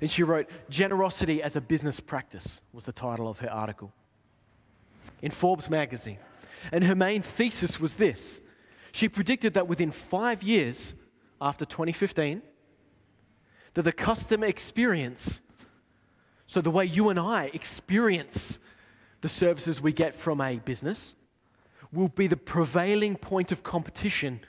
And 0.01 0.11
she 0.11 0.23
wrote, 0.23 0.49
Generosity 0.69 1.43
as 1.43 1.57
a 1.57 1.61
Business 1.61 2.01
Practice 2.01 2.63
was 2.73 2.85
the 2.85 2.93
title 2.93 3.29
of 3.29 3.39
her 3.41 3.53
article 3.53 3.93
in 5.21 5.31
Forbes 5.31 5.69
magazine. 5.71 6.19
And 6.71 6.85
her 6.85 6.95
main 6.95 7.23
thesis 7.23 7.81
was 7.81 7.97
this 7.97 8.41
she 8.93 9.09
predicted 9.09 9.55
that 9.55 9.67
within 9.67 9.91
five 9.91 10.43
years 10.43 10.95
after 11.41 11.65
2015, 11.65 12.43
that 13.75 13.83
the 13.83 13.93
customer 13.93 14.47
experience, 14.47 15.41
so 16.47 16.61
the 16.61 16.71
way 16.71 16.85
you 16.85 17.09
and 17.09 17.19
I 17.19 17.51
experience 17.55 18.59
the 19.23 19.31
services 19.31 19.81
we 19.81 19.93
get 19.93 20.15
from 20.15 20.43
a 20.43 20.59
business, 20.59 21.15
will 21.91 22.09
be 22.09 22.27
the 22.27 22.37
prevailing 22.37 23.17
point 23.17 23.51
of 23.51 23.63
competition 23.63 24.41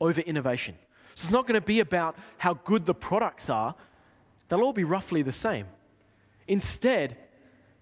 over 0.00 0.22
innovation. 0.22 0.76
So 1.14 1.24
it's 1.24 1.30
not 1.30 1.46
going 1.46 1.60
to 1.60 1.66
be 1.66 1.80
about 1.80 2.16
how 2.38 2.54
good 2.54 2.86
the 2.86 2.94
products 2.94 3.50
are, 3.50 3.74
they'll 4.50 4.60
all 4.60 4.74
be 4.74 4.84
roughly 4.84 5.22
the 5.22 5.32
same. 5.32 5.66
Instead, 6.46 7.16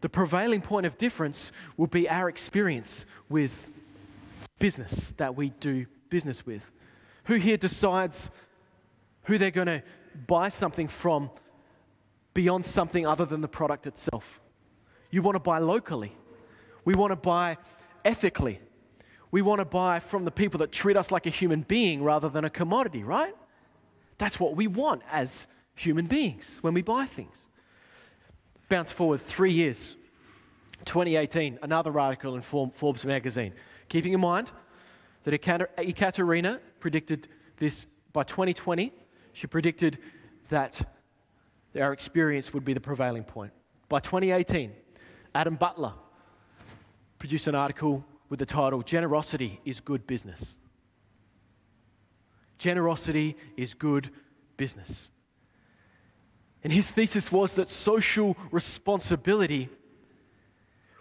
the 0.00 0.08
prevailing 0.08 0.60
point 0.60 0.86
of 0.86 0.96
difference 0.96 1.50
will 1.76 1.88
be 1.88 2.08
our 2.08 2.28
experience 2.28 3.04
with 3.28 3.70
business 4.60 5.12
that 5.16 5.34
we 5.34 5.50
do 5.50 5.86
business 6.10 6.46
with. 6.46 6.70
Who 7.24 7.34
here 7.34 7.56
decides 7.56 8.30
who 9.24 9.38
they're 9.38 9.50
going 9.50 9.66
to 9.66 9.82
buy 10.26 10.50
something 10.50 10.86
from 10.86 11.30
beyond 12.34 12.64
something 12.64 13.06
other 13.06 13.24
than 13.24 13.40
the 13.40 13.48
product 13.48 13.86
itself? 13.86 14.40
You 15.10 15.22
want 15.22 15.34
to 15.34 15.40
buy 15.40 15.58
locally. 15.58 16.12
We 16.84 16.94
want 16.94 17.10
to 17.10 17.16
buy 17.16 17.56
ethically. 18.04 18.60
We 19.30 19.42
want 19.42 19.60
to 19.60 19.64
buy 19.64 20.00
from 20.00 20.24
the 20.24 20.30
people 20.30 20.58
that 20.58 20.72
treat 20.72 20.96
us 20.96 21.10
like 21.10 21.26
a 21.26 21.30
human 21.30 21.62
being 21.62 22.02
rather 22.02 22.28
than 22.28 22.44
a 22.44 22.50
commodity, 22.50 23.02
right? 23.02 23.34
That's 24.16 24.40
what 24.40 24.56
we 24.56 24.66
want 24.66 25.02
as 25.10 25.46
human 25.78 26.06
beings 26.06 26.58
when 26.60 26.74
we 26.74 26.82
buy 26.82 27.06
things. 27.06 27.48
Bounce 28.68 28.92
forward 28.92 29.20
three 29.20 29.52
years, 29.52 29.96
2018, 30.84 31.58
another 31.62 31.98
article 31.98 32.34
in 32.34 32.42
Forbes 32.42 33.04
magazine. 33.04 33.52
Keeping 33.88 34.12
in 34.12 34.20
mind 34.20 34.50
that 35.22 35.32
Ekaterina 35.32 36.60
predicted 36.80 37.28
this 37.56 37.86
by 38.12 38.22
2020, 38.22 38.92
she 39.32 39.46
predicted 39.46 39.98
that 40.48 40.80
our 41.78 41.92
experience 41.92 42.52
would 42.52 42.64
be 42.64 42.72
the 42.72 42.80
prevailing 42.80 43.24
point. 43.24 43.52
By 43.88 44.00
2018, 44.00 44.72
Adam 45.34 45.56
Butler 45.56 45.92
produced 47.18 47.46
an 47.46 47.54
article 47.54 48.04
with 48.28 48.38
the 48.38 48.46
title 48.46 48.82
Generosity 48.82 49.60
is 49.64 49.80
Good 49.80 50.06
Business. 50.06 50.56
Generosity 52.58 53.36
is 53.56 53.72
good 53.72 54.10
business. 54.56 55.10
And 56.64 56.72
his 56.72 56.90
thesis 56.90 57.30
was 57.30 57.54
that 57.54 57.68
social 57.68 58.36
responsibility 58.50 59.68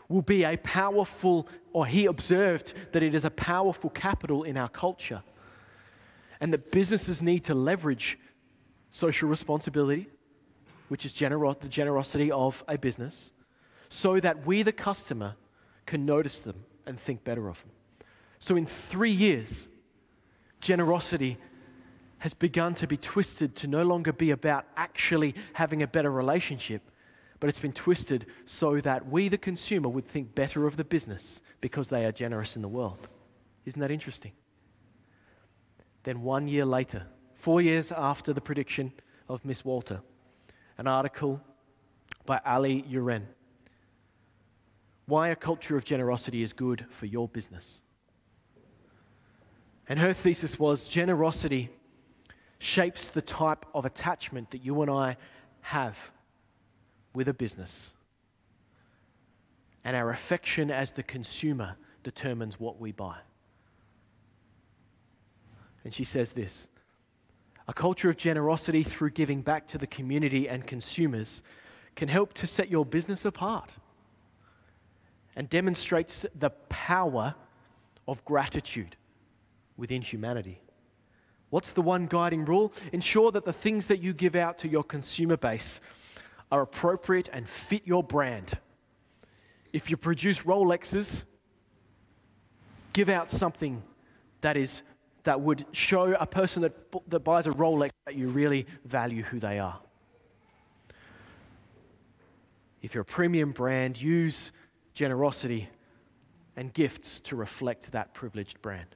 will 0.07 0.21
be 0.21 0.43
a 0.43 0.57
powerful, 0.57 1.47
or 1.73 1.85
he 1.85 2.05
observed 2.05 2.73
that 2.91 3.03
it 3.03 3.13
is 3.13 3.25
a 3.25 3.31
powerful 3.31 3.89
capital 3.89 4.43
in 4.43 4.57
our 4.57 4.69
culture. 4.69 5.23
And 6.39 6.53
that 6.53 6.71
businesses 6.71 7.21
need 7.21 7.43
to 7.45 7.53
leverage 7.53 8.17
social 8.91 9.27
responsibility, 9.27 10.07
which 10.87 11.05
is 11.05 11.13
gener- 11.13 11.59
the 11.59 11.67
generosity 11.67 12.31
of 12.31 12.63
a 12.67 12.77
business, 12.77 13.31
so 13.89 14.19
that 14.19 14.45
we, 14.45 14.63
the 14.63 14.71
customer, 14.71 15.35
can 15.85 16.05
notice 16.05 16.39
them 16.39 16.63
and 16.85 16.99
think 16.99 17.23
better 17.23 17.49
of 17.49 17.61
them. 17.61 17.71
So, 18.39 18.55
in 18.55 18.65
three 18.65 19.11
years, 19.11 19.67
generosity 20.61 21.37
has 22.19 22.33
begun 22.33 22.73
to 22.75 22.87
be 22.87 22.97
twisted 22.97 23.55
to 23.55 23.67
no 23.67 23.83
longer 23.83 24.11
be 24.11 24.31
about 24.31 24.65
actually 24.75 25.35
having 25.53 25.83
a 25.83 25.87
better 25.87 26.11
relationship, 26.11 26.81
but 27.39 27.47
it's 27.47 27.59
been 27.59 27.73
twisted 27.73 28.25
so 28.45 28.79
that 28.81 29.07
we, 29.07 29.27
the 29.27 29.37
consumer, 29.37 29.89
would 29.89 30.05
think 30.05 30.33
better 30.33 30.65
of 30.65 30.77
the 30.77 30.83
business 30.83 31.41
because 31.61 31.89
they 31.89 32.05
are 32.05 32.11
generous 32.11 32.55
in 32.55 32.61
the 32.61 32.67
world. 32.67 33.07
Isn't 33.65 33.81
that 33.81 33.91
interesting? 33.91 34.31
Then, 36.03 36.21
one 36.21 36.47
year 36.47 36.65
later, 36.65 37.05
four 37.35 37.61
years 37.61 37.91
after 37.91 38.33
the 38.33 38.41
prediction 38.41 38.93
of 39.29 39.45
Miss 39.45 39.63
Walter, 39.63 40.01
an 40.77 40.87
article 40.87 41.41
by 42.25 42.39
Ali 42.45 42.83
Uren 42.83 43.23
why 45.07 45.29
a 45.29 45.35
culture 45.35 45.77
of 45.77 45.85
generosity 45.85 46.43
is 46.43 46.53
good 46.53 46.85
for 46.89 47.05
your 47.05 47.27
business. 47.29 47.81
And 49.87 49.99
her 49.99 50.11
thesis 50.11 50.59
was 50.59 50.89
generosity 50.89 51.69
shapes 52.59 53.09
the 53.09 53.21
type 53.21 53.65
of 53.73 53.85
attachment 53.85 54.51
that 54.51 54.63
you 54.63 54.81
and 54.81 54.91
I 54.91 55.17
have 55.61 56.11
with 57.13 57.27
a 57.27 57.33
business. 57.33 57.93
And 59.83 59.95
our 59.95 60.09
affection 60.09 60.71
as 60.71 60.91
the 60.91 61.03
consumer 61.03 61.77
determines 62.03 62.59
what 62.59 62.79
we 62.79 62.91
buy. 62.91 63.17
And 65.83 65.93
she 65.93 66.03
says 66.03 66.33
this 66.33 66.67
a 67.67 67.73
culture 67.73 68.09
of 68.09 68.17
generosity 68.17 68.83
through 68.83 69.11
giving 69.11 69.41
back 69.41 69.67
to 69.67 69.77
the 69.77 69.87
community 69.87 70.47
and 70.47 70.65
consumers 70.65 71.41
can 71.95 72.07
help 72.07 72.33
to 72.33 72.47
set 72.47 72.69
your 72.69 72.85
business 72.85 73.25
apart 73.25 73.71
and 75.35 75.49
demonstrates 75.49 76.25
the 76.35 76.49
power 76.69 77.35
of 78.07 78.23
gratitude 78.23 78.95
within 79.75 80.01
humanity. 80.01 80.61
What's 81.49 81.73
the 81.73 81.81
one 81.81 82.07
guiding 82.07 82.45
rule? 82.45 82.73
Ensure 82.91 83.31
that 83.31 83.45
the 83.45 83.53
things 83.53 83.87
that 83.87 84.01
you 84.01 84.13
give 84.13 84.35
out 84.35 84.57
to 84.59 84.67
your 84.67 84.83
consumer 84.83 85.37
base 85.37 85.79
are 86.51 86.61
appropriate 86.61 87.29
and 87.31 87.47
fit 87.47 87.83
your 87.85 88.03
brand. 88.03 88.57
If 89.71 89.89
you 89.89 89.97
produce 89.97 90.43
Rolexes, 90.43 91.23
give 92.93 93.09
out 93.09 93.29
something 93.29 93.83
that 94.41 94.57
is 94.57 94.83
that 95.23 95.41
would 95.41 95.65
show 95.73 96.13
a 96.13 96.25
person 96.25 96.61
that, 96.61 96.73
that 97.09 97.19
buys 97.19 97.47
a 97.47 97.51
Rolex 97.51 97.89
that 98.05 98.15
you 98.15 98.29
really 98.29 98.65
value 98.85 99.23
who 99.23 99.39
they 99.39 99.59
are. 99.59 99.77
If 102.81 102.93
you're 102.93 103.01
a 103.01 103.05
premium 103.05 103.51
brand, 103.51 104.01
use 104.01 104.53
generosity, 104.93 105.67
and 106.55 106.73
gifts 106.73 107.19
to 107.19 107.35
reflect 107.35 107.91
that 107.91 108.13
privileged 108.13 108.61
brand. 108.61 108.87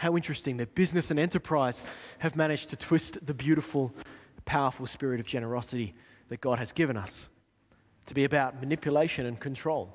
How 0.00 0.16
interesting 0.16 0.56
that 0.56 0.74
business 0.74 1.10
and 1.10 1.20
enterprise 1.20 1.82
have 2.20 2.34
managed 2.34 2.70
to 2.70 2.76
twist 2.76 3.18
the 3.26 3.34
beautiful, 3.34 3.92
powerful 4.46 4.86
spirit 4.86 5.20
of 5.20 5.26
generosity 5.26 5.92
that 6.30 6.40
God 6.40 6.58
has 6.58 6.72
given 6.72 6.96
us 6.96 7.28
to 8.06 8.14
be 8.14 8.24
about 8.24 8.58
manipulation 8.58 9.26
and 9.26 9.38
control, 9.38 9.94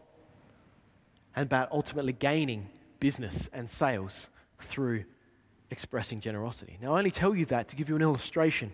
and 1.36 1.48
about 1.48 1.72
ultimately 1.72 2.14
gaining 2.14 2.70
business 3.00 3.50
and 3.52 3.68
sales 3.68 4.30
through 4.60 5.06
expressing 5.72 6.20
generosity. 6.20 6.78
Now, 6.80 6.94
I 6.94 7.00
only 7.00 7.10
tell 7.10 7.34
you 7.34 7.46
that 7.48 7.68
to 7.70 7.76
give 7.76 7.90
you 7.90 7.96
an 7.96 8.04
illustration 8.04 8.74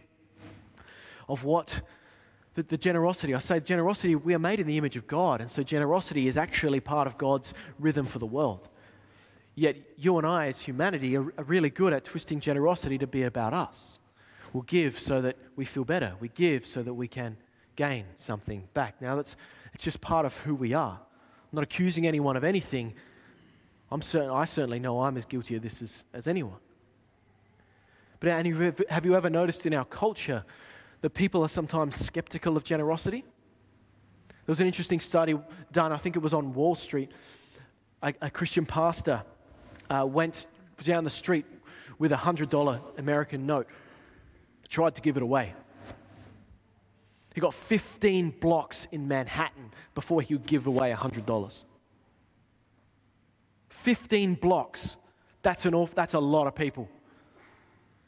of 1.30 1.46
what 1.46 1.80
the, 2.56 2.64
the 2.64 2.78
generosity. 2.78 3.34
I 3.34 3.40
say 3.40 3.62
generosity, 3.62 4.16
we 4.16 4.34
are 4.34 4.40
made 4.40 4.60
in 4.60 4.68
the 4.68 4.78
image 4.78 4.98
of 4.98 5.08
God, 5.08 5.40
and 5.40 5.50
so 5.50 5.64
generosity 5.64 6.28
is 6.28 6.36
actually 6.36 6.82
part 6.82 7.08
of 7.08 7.18
God's 7.18 7.54
rhythm 7.80 8.06
for 8.06 8.20
the 8.20 8.26
world. 8.26 8.68
Yet 9.62 9.76
you 9.96 10.18
and 10.18 10.26
I, 10.26 10.48
as 10.48 10.60
humanity, 10.60 11.16
are, 11.16 11.22
really 11.22 11.70
good 11.70 11.94
at 11.94 12.04
twisting 12.04 12.40
generosity 12.40 12.98
to 12.98 13.06
be 13.06 13.22
about 13.22 13.54
us. 13.54 14.00
We'll 14.54 14.64
give 14.64 14.98
so 14.98 15.22
that 15.22 15.38
we 15.56 15.66
feel 15.66 15.86
better. 15.86 16.16
We 16.20 16.30
give 16.30 16.66
so 16.66 16.82
that 16.82 16.96
we 16.96 17.08
can 17.08 17.38
gain 17.76 18.06
something 18.16 18.68
back. 18.74 19.00
Now, 19.00 19.16
that's 19.16 19.36
it's 19.76 19.84
just 19.84 20.02
part 20.02 20.26
of 20.26 20.36
who 20.40 20.56
we 20.56 20.74
are. 20.74 20.98
I'm 21.00 21.56
not 21.56 21.62
accusing 21.62 22.08
anyone 22.08 22.36
of 22.36 22.44
anything. 22.44 22.96
I'm 23.92 24.02
certain, 24.02 24.32
I 24.32 24.46
certainly 24.46 24.80
know 24.80 25.04
I'm 25.04 25.16
as 25.16 25.26
guilty 25.26 25.58
of 25.58 25.62
this 25.62 25.84
as, 25.84 26.06
as 26.12 26.26
anyone. 26.26 26.58
But 28.20 28.30
have 28.90 29.06
you 29.06 29.16
ever 29.16 29.30
noticed 29.30 29.68
in 29.68 29.76
our 29.76 29.86
culture 29.86 30.44
that 31.02 31.12
people 31.12 31.44
are 31.44 31.48
sometimes 31.48 32.04
skeptical 32.04 32.58
of 32.58 32.64
generosity? 32.64 33.24
There 34.28 34.54
was 34.54 34.60
an 34.60 34.66
interesting 34.66 35.00
study 35.00 35.38
done, 35.72 35.92
I 35.92 35.98
think 35.98 36.16
it 36.16 36.24
was 36.24 36.34
on 36.34 36.52
Wall 36.52 36.74
Street. 36.74 37.12
A, 38.02 38.12
a 38.24 38.32
Christian 38.32 38.66
pastor 38.66 39.22
uh, 39.92 40.06
went 40.06 40.48
down 40.84 41.04
the 41.04 41.10
street 41.10 41.46
with 42.00 42.12
a 42.12 42.16
$100 42.16 42.98
American 42.98 43.46
note, 43.46 43.68
tried 44.70 44.96
to 44.96 45.02
give 45.02 45.18
it 45.18 45.24
away. 45.24 45.54
He 47.36 47.42
got 47.42 47.54
15 47.54 48.32
blocks 48.40 48.88
in 48.92 49.08
Manhattan 49.08 49.72
before 49.94 50.22
he 50.22 50.34
would 50.34 50.48
give 50.48 50.68
away 50.68 50.94
$100. 50.94 51.64
15 53.70 54.36
blocks. 54.36 54.98
That's, 55.42 55.66
an 55.66 55.74
awful, 55.74 55.96
that's 55.96 56.14
a 56.14 56.20
lot 56.20 56.48
of 56.48 56.56
people 56.56 56.90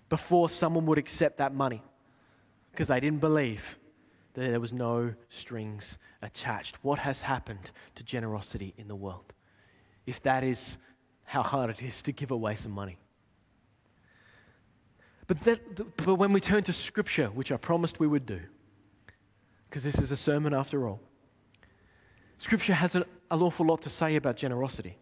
before 0.10 0.50
someone 0.50 0.86
would 0.86 0.98
accept 0.98 1.38
that 1.38 1.54
money 1.54 1.82
because 2.72 2.88
they 2.88 3.00
didn't 3.00 3.20
believe 3.20 3.80
that 4.34 4.42
there 4.42 4.60
was 4.60 4.74
no 4.74 5.14
strings 5.30 5.98
attached. 6.22 6.78
What 6.84 7.00
has 7.00 7.22
happened 7.22 7.72
to 7.96 8.04
generosity 8.04 8.74
in 8.78 8.88
the 8.88 8.96
world? 8.96 9.34
If 10.06 10.22
that 10.24 10.44
is 10.44 10.78
how 11.34 11.42
hard 11.42 11.72
it 11.72 11.82
is 11.82 12.04
to 12.04 12.12
give 12.12 12.30
away 12.30 12.54
some 12.54 12.72
money. 12.72 12.96
But, 15.26 15.40
that, 15.42 15.98
but 15.98 16.14
when 16.14 16.32
we 16.32 16.40
turn 16.40 16.62
to 16.66 16.74
Scripture, 16.74 17.26
which 17.26 17.52
I 17.52 17.58
promised 17.58 18.00
we 18.00 18.06
would 18.06 18.28
do, 18.28 18.40
because 19.68 19.84
this 19.84 19.98
is 19.98 20.12
a 20.12 20.16
sermon 20.16 20.54
after 20.54 20.88
all, 20.88 21.00
Scripture 22.38 22.76
has 22.76 22.94
an, 22.94 23.04
an 23.32 23.42
awful 23.42 23.66
lot 23.66 23.82
to 23.82 23.90
say 23.90 24.16
about 24.16 24.36
generosity. 24.36 25.00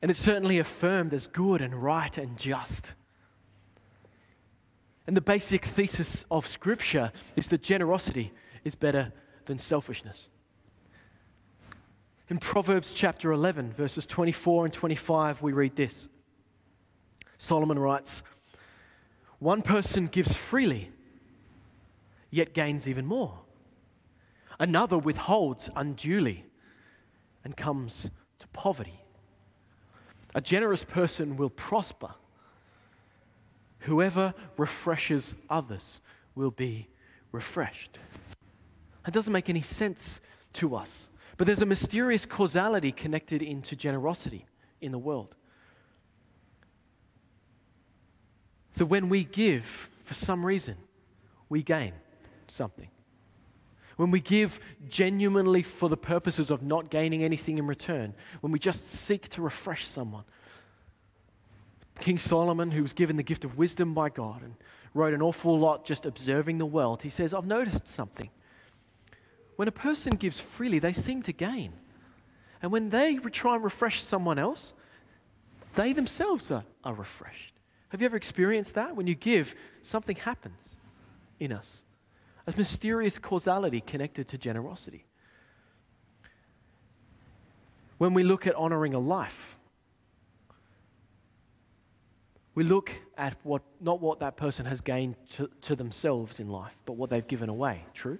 And 0.00 0.10
it's 0.10 0.20
certainly 0.20 0.58
affirmed 0.58 1.12
as 1.12 1.26
good 1.26 1.60
and 1.60 1.74
right 1.74 2.16
and 2.16 2.38
just. 2.38 2.94
And 5.06 5.14
the 5.14 5.20
basic 5.20 5.66
thesis 5.66 6.24
of 6.30 6.46
Scripture 6.46 7.12
is 7.36 7.48
that 7.48 7.60
generosity 7.60 8.32
is 8.64 8.74
better 8.74 9.12
than 9.44 9.58
selfishness. 9.58 10.30
In 12.28 12.38
Proverbs 12.38 12.94
chapter 12.94 13.32
11, 13.32 13.72
verses 13.72 14.06
24 14.06 14.66
and 14.66 14.74
25, 14.74 15.42
we 15.42 15.52
read 15.52 15.76
this 15.76 16.08
Solomon 17.38 17.78
writes, 17.78 18.22
One 19.38 19.62
person 19.62 20.06
gives 20.06 20.34
freely, 20.34 20.90
yet 22.30 22.54
gains 22.54 22.88
even 22.88 23.06
more. 23.06 23.40
Another 24.58 24.96
withholds 24.96 25.68
unduly 25.76 26.44
and 27.44 27.56
comes 27.56 28.10
to 28.38 28.48
poverty. 28.48 29.00
A 30.34 30.40
generous 30.40 30.84
person 30.84 31.36
will 31.36 31.50
prosper 31.50 32.14
Whoever 33.84 34.32
refreshes 34.56 35.34
others 35.50 36.00
will 36.34 36.50
be 36.50 36.88
refreshed. 37.32 37.98
That 39.04 39.12
doesn't 39.12 39.32
make 39.32 39.50
any 39.50 39.60
sense 39.60 40.22
to 40.54 40.74
us. 40.74 41.10
But 41.36 41.46
there's 41.46 41.62
a 41.62 41.66
mysterious 41.66 42.26
causality 42.26 42.92
connected 42.92 43.42
into 43.42 43.74
generosity 43.74 44.46
in 44.80 44.92
the 44.92 44.98
world. 44.98 45.36
That 48.74 48.86
when 48.86 49.08
we 49.08 49.24
give, 49.24 49.90
for 50.02 50.14
some 50.14 50.44
reason, 50.44 50.76
we 51.48 51.62
gain 51.62 51.92
something. 52.46 52.88
When 53.96 54.10
we 54.10 54.20
give 54.20 54.58
genuinely 54.88 55.62
for 55.62 55.88
the 55.88 55.96
purposes 55.96 56.50
of 56.50 56.62
not 56.62 56.90
gaining 56.90 57.22
anything 57.22 57.58
in 57.58 57.66
return, 57.66 58.14
when 58.40 58.52
we 58.52 58.58
just 58.58 58.88
seek 58.88 59.28
to 59.30 59.42
refresh 59.42 59.86
someone, 59.86 60.24
King 62.00 62.18
Solomon, 62.18 62.72
who 62.72 62.82
was 62.82 62.92
given 62.92 63.16
the 63.16 63.22
gift 63.22 63.44
of 63.44 63.56
wisdom 63.56 63.94
by 63.94 64.08
God 64.08 64.42
and 64.42 64.54
wrote 64.94 65.14
an 65.14 65.22
awful 65.22 65.56
lot 65.56 65.84
just 65.84 66.06
observing 66.06 66.58
the 66.58 66.66
world, 66.66 67.02
he 67.02 67.10
says, 67.10 67.32
I've 67.32 67.46
noticed 67.46 67.86
something. 67.86 68.30
When 69.56 69.68
a 69.68 69.72
person 69.72 70.16
gives 70.16 70.40
freely, 70.40 70.78
they 70.78 70.92
seem 70.92 71.22
to 71.22 71.32
gain. 71.32 71.72
And 72.62 72.72
when 72.72 72.90
they 72.90 73.16
try 73.16 73.54
and 73.54 73.64
refresh 73.64 74.00
someone 74.00 74.38
else, 74.38 74.74
they 75.74 75.92
themselves 75.92 76.50
are, 76.50 76.64
are 76.82 76.94
refreshed. 76.94 77.52
Have 77.90 78.00
you 78.00 78.06
ever 78.06 78.16
experienced 78.16 78.74
that? 78.74 78.96
When 78.96 79.06
you 79.06 79.14
give, 79.14 79.54
something 79.82 80.16
happens 80.16 80.76
in 81.38 81.52
us. 81.52 81.84
A 82.46 82.54
mysterious 82.56 83.18
causality 83.18 83.80
connected 83.80 84.28
to 84.28 84.38
generosity. 84.38 85.04
When 87.98 88.14
we 88.14 88.22
look 88.22 88.46
at 88.46 88.54
honoring 88.54 88.94
a 88.94 88.98
life, 88.98 89.58
we 92.54 92.64
look 92.64 92.92
at 93.16 93.36
what, 93.42 93.62
not 93.80 94.00
what 94.00 94.20
that 94.20 94.36
person 94.36 94.66
has 94.66 94.80
gained 94.80 95.16
to, 95.30 95.50
to 95.62 95.76
themselves 95.76 96.40
in 96.40 96.48
life, 96.48 96.76
but 96.86 96.94
what 96.94 97.10
they've 97.10 97.26
given 97.26 97.48
away. 97.48 97.84
True? 97.94 98.18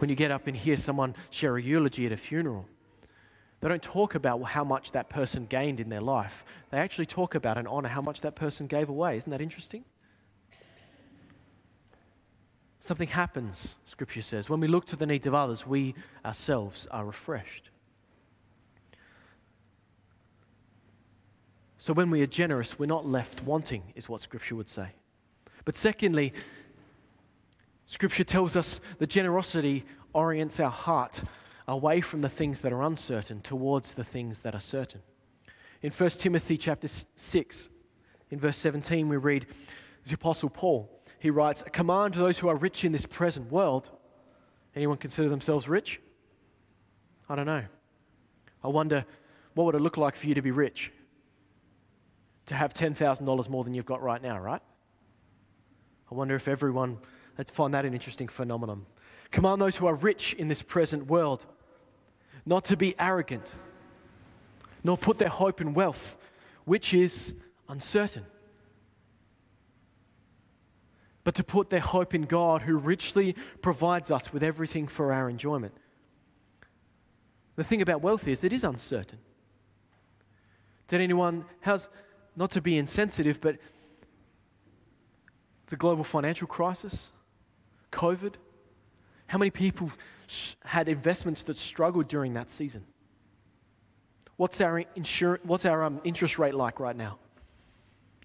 When 0.00 0.08
you 0.08 0.16
get 0.16 0.30
up 0.30 0.46
and 0.46 0.56
hear 0.56 0.76
someone 0.76 1.14
share 1.28 1.58
a 1.58 1.62
eulogy 1.62 2.06
at 2.06 2.12
a 2.12 2.16
funeral, 2.16 2.66
they 3.60 3.68
don't 3.68 3.82
talk 3.82 4.14
about 4.14 4.42
how 4.42 4.64
much 4.64 4.92
that 4.92 5.10
person 5.10 5.44
gained 5.44 5.78
in 5.78 5.90
their 5.90 6.00
life. 6.00 6.42
They 6.70 6.78
actually 6.78 7.04
talk 7.04 7.34
about 7.34 7.58
and 7.58 7.68
honor 7.68 7.90
how 7.90 8.00
much 8.00 8.22
that 8.22 8.34
person 8.34 8.66
gave 8.66 8.88
away. 8.88 9.18
Isn't 9.18 9.30
that 9.30 9.42
interesting? 9.42 9.84
Something 12.78 13.08
happens, 13.08 13.76
Scripture 13.84 14.22
says. 14.22 14.48
When 14.48 14.58
we 14.60 14.68
look 14.68 14.86
to 14.86 14.96
the 14.96 15.04
needs 15.04 15.26
of 15.26 15.34
others, 15.34 15.66
we 15.66 15.94
ourselves 16.24 16.86
are 16.90 17.04
refreshed. 17.04 17.68
So 21.76 21.92
when 21.92 22.08
we 22.10 22.22
are 22.22 22.26
generous, 22.26 22.78
we're 22.78 22.86
not 22.86 23.06
left 23.06 23.42
wanting, 23.42 23.82
is 23.94 24.08
what 24.08 24.22
Scripture 24.22 24.56
would 24.56 24.68
say. 24.68 24.92
But 25.66 25.74
secondly, 25.74 26.32
Scripture 27.90 28.22
tells 28.22 28.54
us 28.54 28.80
that 28.98 29.08
generosity 29.08 29.84
orients 30.12 30.60
our 30.60 30.70
heart 30.70 31.24
away 31.66 32.00
from 32.00 32.20
the 32.20 32.28
things 32.28 32.60
that 32.60 32.72
are 32.72 32.82
uncertain 32.82 33.40
towards 33.40 33.94
the 33.94 34.04
things 34.04 34.42
that 34.42 34.54
are 34.54 34.60
certain. 34.60 35.02
In 35.82 35.90
1 35.90 36.10
Timothy 36.10 36.56
chapter 36.56 36.86
6, 36.86 37.68
in 38.30 38.38
verse 38.38 38.58
17, 38.58 39.08
we 39.08 39.16
read 39.16 39.46
the 40.04 40.14
Apostle 40.14 40.50
Paul. 40.50 40.88
He 41.18 41.30
writes, 41.30 41.64
command 41.72 42.14
those 42.14 42.38
who 42.38 42.46
are 42.46 42.54
rich 42.54 42.84
in 42.84 42.92
this 42.92 43.06
present 43.06 43.50
world. 43.50 43.90
Anyone 44.76 44.96
consider 44.96 45.28
themselves 45.28 45.68
rich? 45.68 46.00
I 47.28 47.34
don't 47.34 47.46
know. 47.46 47.64
I 48.62 48.68
wonder, 48.68 49.04
what 49.54 49.64
would 49.64 49.74
it 49.74 49.80
look 49.80 49.96
like 49.96 50.14
for 50.14 50.28
you 50.28 50.34
to 50.34 50.42
be 50.42 50.52
rich? 50.52 50.92
to 52.46 52.54
have 52.54 52.72
$10,000 52.72 53.48
more 53.48 53.62
than 53.62 53.74
you've 53.74 53.86
got 53.86 54.02
right 54.02 54.20
now, 54.20 54.36
right? 54.36 54.62
I 56.10 56.14
wonder 56.16 56.34
if 56.34 56.48
everyone, 56.48 56.98
let's 57.40 57.50
find 57.50 57.72
that 57.72 57.86
an 57.86 57.94
interesting 57.94 58.28
phenomenon. 58.28 58.84
Command 59.30 59.62
those 59.62 59.78
who 59.78 59.86
are 59.86 59.94
rich 59.94 60.34
in 60.34 60.48
this 60.48 60.60
present 60.60 61.06
world 61.06 61.46
not 62.44 62.64
to 62.66 62.76
be 62.76 62.94
arrogant, 62.98 63.54
nor 64.84 64.98
put 64.98 65.16
their 65.16 65.30
hope 65.30 65.58
in 65.62 65.72
wealth, 65.72 66.18
which 66.66 66.92
is 66.92 67.32
uncertain, 67.66 68.26
but 71.24 71.34
to 71.34 71.42
put 71.42 71.70
their 71.70 71.80
hope 71.80 72.14
in 72.14 72.24
God, 72.24 72.60
who 72.60 72.76
richly 72.76 73.34
provides 73.62 74.10
us 74.10 74.34
with 74.34 74.42
everything 74.42 74.86
for 74.86 75.10
our 75.10 75.30
enjoyment. 75.30 75.72
The 77.56 77.64
thing 77.64 77.80
about 77.80 78.02
wealth 78.02 78.28
is, 78.28 78.44
it 78.44 78.52
is 78.52 78.64
uncertain. 78.64 79.18
Did 80.88 81.00
anyone, 81.00 81.46
how's, 81.62 81.88
not 82.36 82.50
to 82.50 82.60
be 82.60 82.76
insensitive, 82.76 83.40
but 83.40 83.56
the 85.68 85.76
global 85.76 86.04
financial 86.04 86.46
crisis, 86.46 87.12
COVID, 87.90 88.34
how 89.26 89.38
many 89.38 89.50
people 89.50 89.90
had 90.64 90.88
investments 90.88 91.42
that 91.44 91.58
struggled 91.58 92.08
during 92.08 92.34
that 92.34 92.50
season? 92.50 92.84
What's 94.36 94.60
our, 94.60 94.84
what's 95.42 95.66
our 95.66 95.84
um, 95.84 96.00
interest 96.04 96.38
rate 96.38 96.54
like 96.54 96.80
right 96.80 96.96
now? 96.96 97.18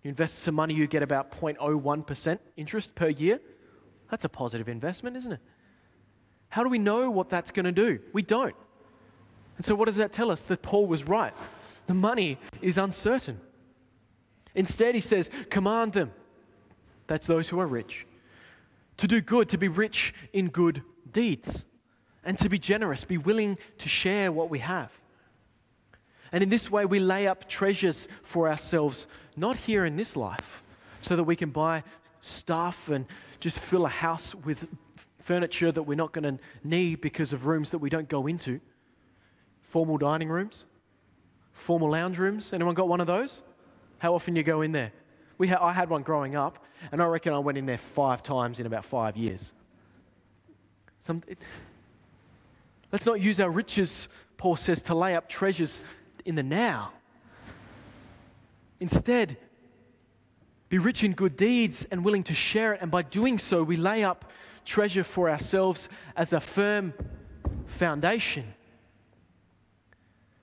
You 0.01 0.09
invest 0.09 0.39
some 0.39 0.55
money, 0.55 0.73
you 0.73 0.87
get 0.87 1.03
about 1.03 1.31
0.01% 1.31 2.39
interest 2.57 2.95
per 2.95 3.09
year. 3.09 3.39
That's 4.09 4.23
a 4.23 4.29
positive 4.29 4.69
investment, 4.69 5.17
isn't 5.17 5.31
it? 5.33 5.39
How 6.49 6.63
do 6.63 6.69
we 6.69 6.79
know 6.79 7.09
what 7.09 7.29
that's 7.29 7.51
going 7.51 7.65
to 7.65 7.71
do? 7.71 7.99
We 8.13 8.21
don't. 8.21 8.55
And 9.57 9.65
so, 9.65 9.75
what 9.75 9.85
does 9.85 9.95
that 9.97 10.11
tell 10.11 10.31
us? 10.31 10.45
That 10.45 10.61
Paul 10.61 10.85
was 10.85 11.03
right. 11.05 11.33
The 11.87 11.93
money 11.93 12.37
is 12.61 12.77
uncertain. 12.77 13.39
Instead, 14.53 14.95
he 14.95 15.01
says, 15.01 15.29
Command 15.49 15.93
them, 15.93 16.11
that's 17.07 17.27
those 17.27 17.49
who 17.49 17.59
are 17.59 17.67
rich, 17.67 18.05
to 18.97 19.07
do 19.07 19.21
good, 19.21 19.49
to 19.49 19.57
be 19.57 19.67
rich 19.67 20.13
in 20.33 20.49
good 20.49 20.83
deeds, 21.11 21.65
and 22.23 22.37
to 22.37 22.49
be 22.49 22.57
generous, 22.57 23.05
be 23.05 23.17
willing 23.17 23.57
to 23.77 23.89
share 23.89 24.31
what 24.31 24.49
we 24.49 24.59
have. 24.59 24.91
And 26.31 26.43
in 26.43 26.49
this 26.49 26.71
way, 26.71 26.85
we 26.85 26.99
lay 26.99 27.27
up 27.27 27.47
treasures 27.47 28.07
for 28.23 28.49
ourselves, 28.49 29.07
not 29.35 29.55
here 29.55 29.85
in 29.85 29.95
this 29.95 30.15
life, 30.15 30.63
so 31.01 31.15
that 31.15 31.23
we 31.23 31.35
can 31.35 31.51
buy 31.51 31.83
stuff 32.19 32.89
and 32.89 33.05
just 33.39 33.59
fill 33.59 33.85
a 33.85 33.89
house 33.89 34.33
with 34.33 34.67
furniture 35.19 35.71
that 35.71 35.83
we're 35.83 35.95
not 35.95 36.11
going 36.11 36.37
to 36.37 36.43
need 36.63 37.01
because 37.01 37.33
of 37.33 37.45
rooms 37.45 37.71
that 37.71 37.77
we 37.79 37.89
don't 37.89 38.09
go 38.09 38.27
into. 38.27 38.59
Formal 39.61 39.97
dining 39.97 40.29
rooms, 40.29 40.65
formal 41.53 41.91
lounge 41.91 42.17
rooms. 42.19 42.53
Anyone 42.53 42.75
got 42.75 42.87
one 42.87 43.01
of 43.01 43.07
those? 43.07 43.43
How 43.97 44.13
often 44.13 44.35
you 44.35 44.43
go 44.43 44.61
in 44.61 44.71
there? 44.71 44.91
We 45.37 45.47
ha- 45.47 45.65
I 45.65 45.73
had 45.73 45.89
one 45.89 46.03
growing 46.03 46.35
up, 46.35 46.63
and 46.91 47.01
I 47.01 47.05
reckon 47.05 47.33
I 47.33 47.39
went 47.39 47.57
in 47.57 47.65
there 47.65 47.77
five 47.77 48.23
times 48.23 48.59
in 48.59 48.65
about 48.65 48.85
five 48.85 49.17
years. 49.17 49.51
Some, 50.99 51.23
it, 51.27 51.37
let's 52.91 53.05
not 53.05 53.21
use 53.21 53.39
our 53.39 53.49
riches, 53.49 54.09
Paul 54.37 54.55
says, 54.55 54.81
to 54.83 54.95
lay 54.95 55.15
up 55.15 55.29
treasures 55.29 55.81
in 56.25 56.35
the 56.35 56.43
now. 56.43 56.91
Instead, 58.79 59.37
be 60.69 60.77
rich 60.77 61.03
in 61.03 61.13
good 61.13 61.37
deeds 61.37 61.85
and 61.91 62.03
willing 62.03 62.23
to 62.23 62.33
share 62.33 62.73
it, 62.73 62.81
and 62.81 62.89
by 62.89 63.01
doing 63.01 63.37
so, 63.37 63.63
we 63.63 63.77
lay 63.77 64.03
up 64.03 64.31
treasure 64.65 65.03
for 65.03 65.29
ourselves 65.29 65.89
as 66.15 66.33
a 66.33 66.39
firm 66.39 66.93
foundation 67.67 68.53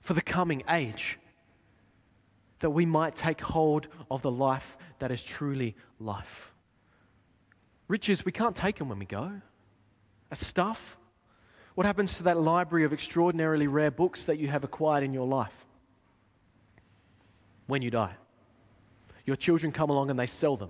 for 0.01 0.13
the 0.13 0.21
coming 0.21 0.63
age, 0.69 1.19
that 2.63 2.69
we 2.69 2.85
might 2.85 3.13
take 3.13 3.41
hold 3.41 3.89
of 4.09 4.21
the 4.21 4.31
life 4.31 4.77
that 4.99 5.11
is 5.11 5.21
truly 5.21 5.75
life. 5.99 6.53
Riches, 7.89 8.23
we 8.23 8.31
can't 8.31 8.55
take 8.55 8.77
them 8.77 8.87
when 8.87 8.99
we 8.99 9.05
go. 9.05 9.41
As 10.31 10.39
stuff, 10.39 10.97
what 11.75 11.85
happens 11.85 12.15
to 12.17 12.23
that 12.23 12.39
library 12.39 12.85
of 12.85 12.93
extraordinarily 12.93 13.67
rare 13.67 13.91
books 13.91 14.27
that 14.27 14.39
you 14.39 14.47
have 14.47 14.63
acquired 14.63 15.03
in 15.03 15.13
your 15.13 15.27
life 15.27 15.65
when 17.67 17.81
you 17.81 17.91
die? 17.91 18.15
Your 19.25 19.35
children 19.35 19.73
come 19.73 19.89
along 19.89 20.09
and 20.09 20.17
they 20.17 20.25
sell 20.25 20.55
them 20.55 20.69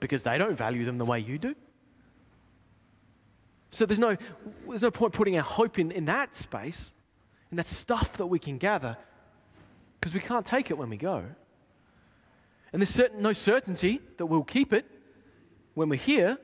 because 0.00 0.22
they 0.22 0.38
don't 0.38 0.56
value 0.56 0.86
them 0.86 0.96
the 0.96 1.04
way 1.04 1.20
you 1.20 1.36
do. 1.36 1.54
So 3.70 3.84
there's 3.84 4.00
no, 4.00 4.16
there's 4.66 4.80
no 4.80 4.90
point 4.90 5.12
putting 5.12 5.36
our 5.36 5.44
hope 5.44 5.78
in, 5.78 5.90
in 5.90 6.06
that 6.06 6.34
space, 6.34 6.92
in 7.50 7.58
that 7.58 7.66
stuff 7.66 8.16
that 8.16 8.26
we 8.26 8.38
can 8.38 8.56
gather, 8.56 8.96
because 10.06 10.14
we 10.14 10.20
can't 10.20 10.46
take 10.46 10.70
it 10.70 10.78
when 10.78 10.88
we 10.88 10.96
go. 10.96 11.24
And 12.72 12.80
there's 12.80 12.90
certain, 12.90 13.20
no 13.22 13.32
certainty 13.32 14.00
that 14.18 14.26
we'll 14.26 14.44
keep 14.44 14.72
it 14.72 14.86
when 15.74 15.88
we're 15.88 15.96
here 15.96 16.38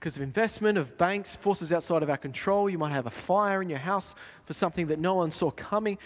because 0.00 0.16
of 0.16 0.22
investment, 0.22 0.78
of 0.78 0.96
banks, 0.96 1.36
forces 1.36 1.70
outside 1.70 2.02
of 2.02 2.08
our 2.08 2.16
control. 2.16 2.70
You 2.70 2.78
might 2.78 2.92
have 2.92 3.04
a 3.04 3.10
fire 3.10 3.60
in 3.60 3.68
your 3.68 3.78
house 3.78 4.14
for 4.44 4.54
something 4.54 4.86
that 4.86 4.98
no 4.98 5.16
one 5.16 5.30
saw 5.30 5.50
coming. 5.50 5.98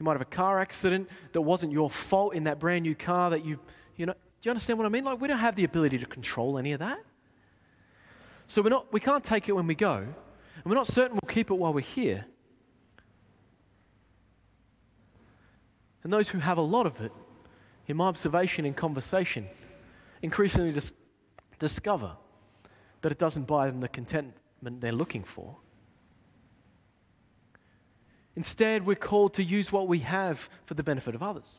You 0.00 0.04
might 0.04 0.14
have 0.14 0.20
a 0.20 0.24
car 0.24 0.58
accident 0.58 1.08
that 1.34 1.40
wasn't 1.40 1.70
your 1.70 1.88
fault 1.88 2.34
in 2.34 2.42
that 2.44 2.58
brand 2.58 2.82
new 2.82 2.96
car 2.96 3.30
that 3.30 3.44
you, 3.44 3.60
you 3.94 4.04
know, 4.06 4.14
do 4.14 4.18
you 4.42 4.50
understand 4.50 4.76
what 4.76 4.86
I 4.86 4.88
mean? 4.88 5.04
Like, 5.04 5.20
we 5.20 5.28
don't 5.28 5.38
have 5.38 5.54
the 5.54 5.62
ability 5.62 5.98
to 5.98 6.06
control 6.06 6.58
any 6.58 6.72
of 6.72 6.80
that. 6.80 6.98
So 8.48 8.60
we're 8.60 8.70
not, 8.70 8.92
we 8.92 8.98
can't 8.98 9.22
take 9.22 9.48
it 9.48 9.52
when 9.52 9.68
we 9.68 9.76
go, 9.76 9.98
and 9.98 10.64
we're 10.64 10.74
not 10.74 10.88
certain 10.88 11.12
we'll 11.22 11.32
keep 11.32 11.52
it 11.52 11.54
while 11.54 11.72
we're 11.72 11.80
here. 11.80 12.26
And 16.02 16.12
those 16.12 16.30
who 16.30 16.38
have 16.38 16.58
a 16.58 16.62
lot 16.62 16.86
of 16.86 17.00
it, 17.00 17.12
in 17.86 17.96
my 17.96 18.06
observation 18.06 18.64
and 18.64 18.76
conversation, 18.76 19.46
increasingly 20.22 20.72
dis- 20.72 20.92
discover 21.58 22.12
that 23.02 23.12
it 23.12 23.18
doesn't 23.18 23.46
buy 23.46 23.66
them 23.66 23.80
the 23.80 23.88
contentment 23.88 24.80
they're 24.80 24.92
looking 24.92 25.24
for. 25.24 25.56
Instead, 28.36 28.86
we're 28.86 28.94
called 28.94 29.34
to 29.34 29.42
use 29.42 29.72
what 29.72 29.88
we 29.88 29.98
have 30.00 30.48
for 30.64 30.74
the 30.74 30.82
benefit 30.82 31.14
of 31.14 31.22
others. 31.22 31.58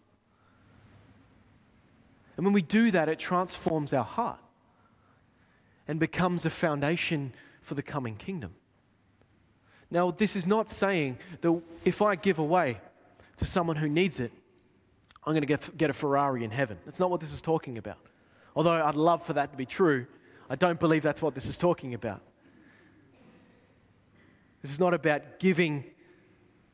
And 2.38 2.45
when 2.45 2.54
we 2.54 2.62
do 2.62 2.89
that, 2.91 3.10
it 3.10 3.19
transforms 3.19 3.91
our 3.91 4.06
heart 4.06 4.39
and 5.89 5.99
becomes 5.99 6.45
a 6.45 6.49
foundation 6.49 7.34
for 7.62 7.73
the 7.73 7.82
coming 7.82 8.15
kingdom. 8.15 8.54
Now, 9.91 10.12
this 10.12 10.36
is 10.36 10.47
not 10.47 10.69
saying 10.69 11.17
that 11.41 11.62
if 11.84 12.02
I 12.02 12.15
give 12.15 12.39
away 12.39 12.80
to 13.39 13.45
someone 13.45 13.75
who 13.75 13.89
needs 13.89 14.19
it, 14.19 14.32
I'm 15.25 15.34
going 15.34 15.45
to 15.45 15.71
get, 15.78 15.89
a 15.89 15.93
Ferrari 15.93 16.43
in 16.43 16.52
heaven. 16.52 16.78
That's 16.86 16.99
not 16.99 17.10
what 17.10 17.19
this 17.19 17.34
is 17.34 17.41
talking 17.41 17.78
about. 17.78 17.97
Although 18.56 18.71
I'd 18.71 18.95
love 18.95 19.25
for 19.25 19.34
that 19.34 19.52
to 19.52 19.58
be 19.58 19.65
true, 19.65 20.08
I 20.49 20.56
don't 20.56 20.80
believe 20.80 21.04
that's 21.04 21.21
what 21.21 21.36
this 21.36 21.45
is 21.45 21.58
talking 21.58 21.93
about. 21.93 22.21
This 24.62 24.71
is 24.71 24.80
not 24.80 24.93
about 24.93 25.39
giving 25.39 25.86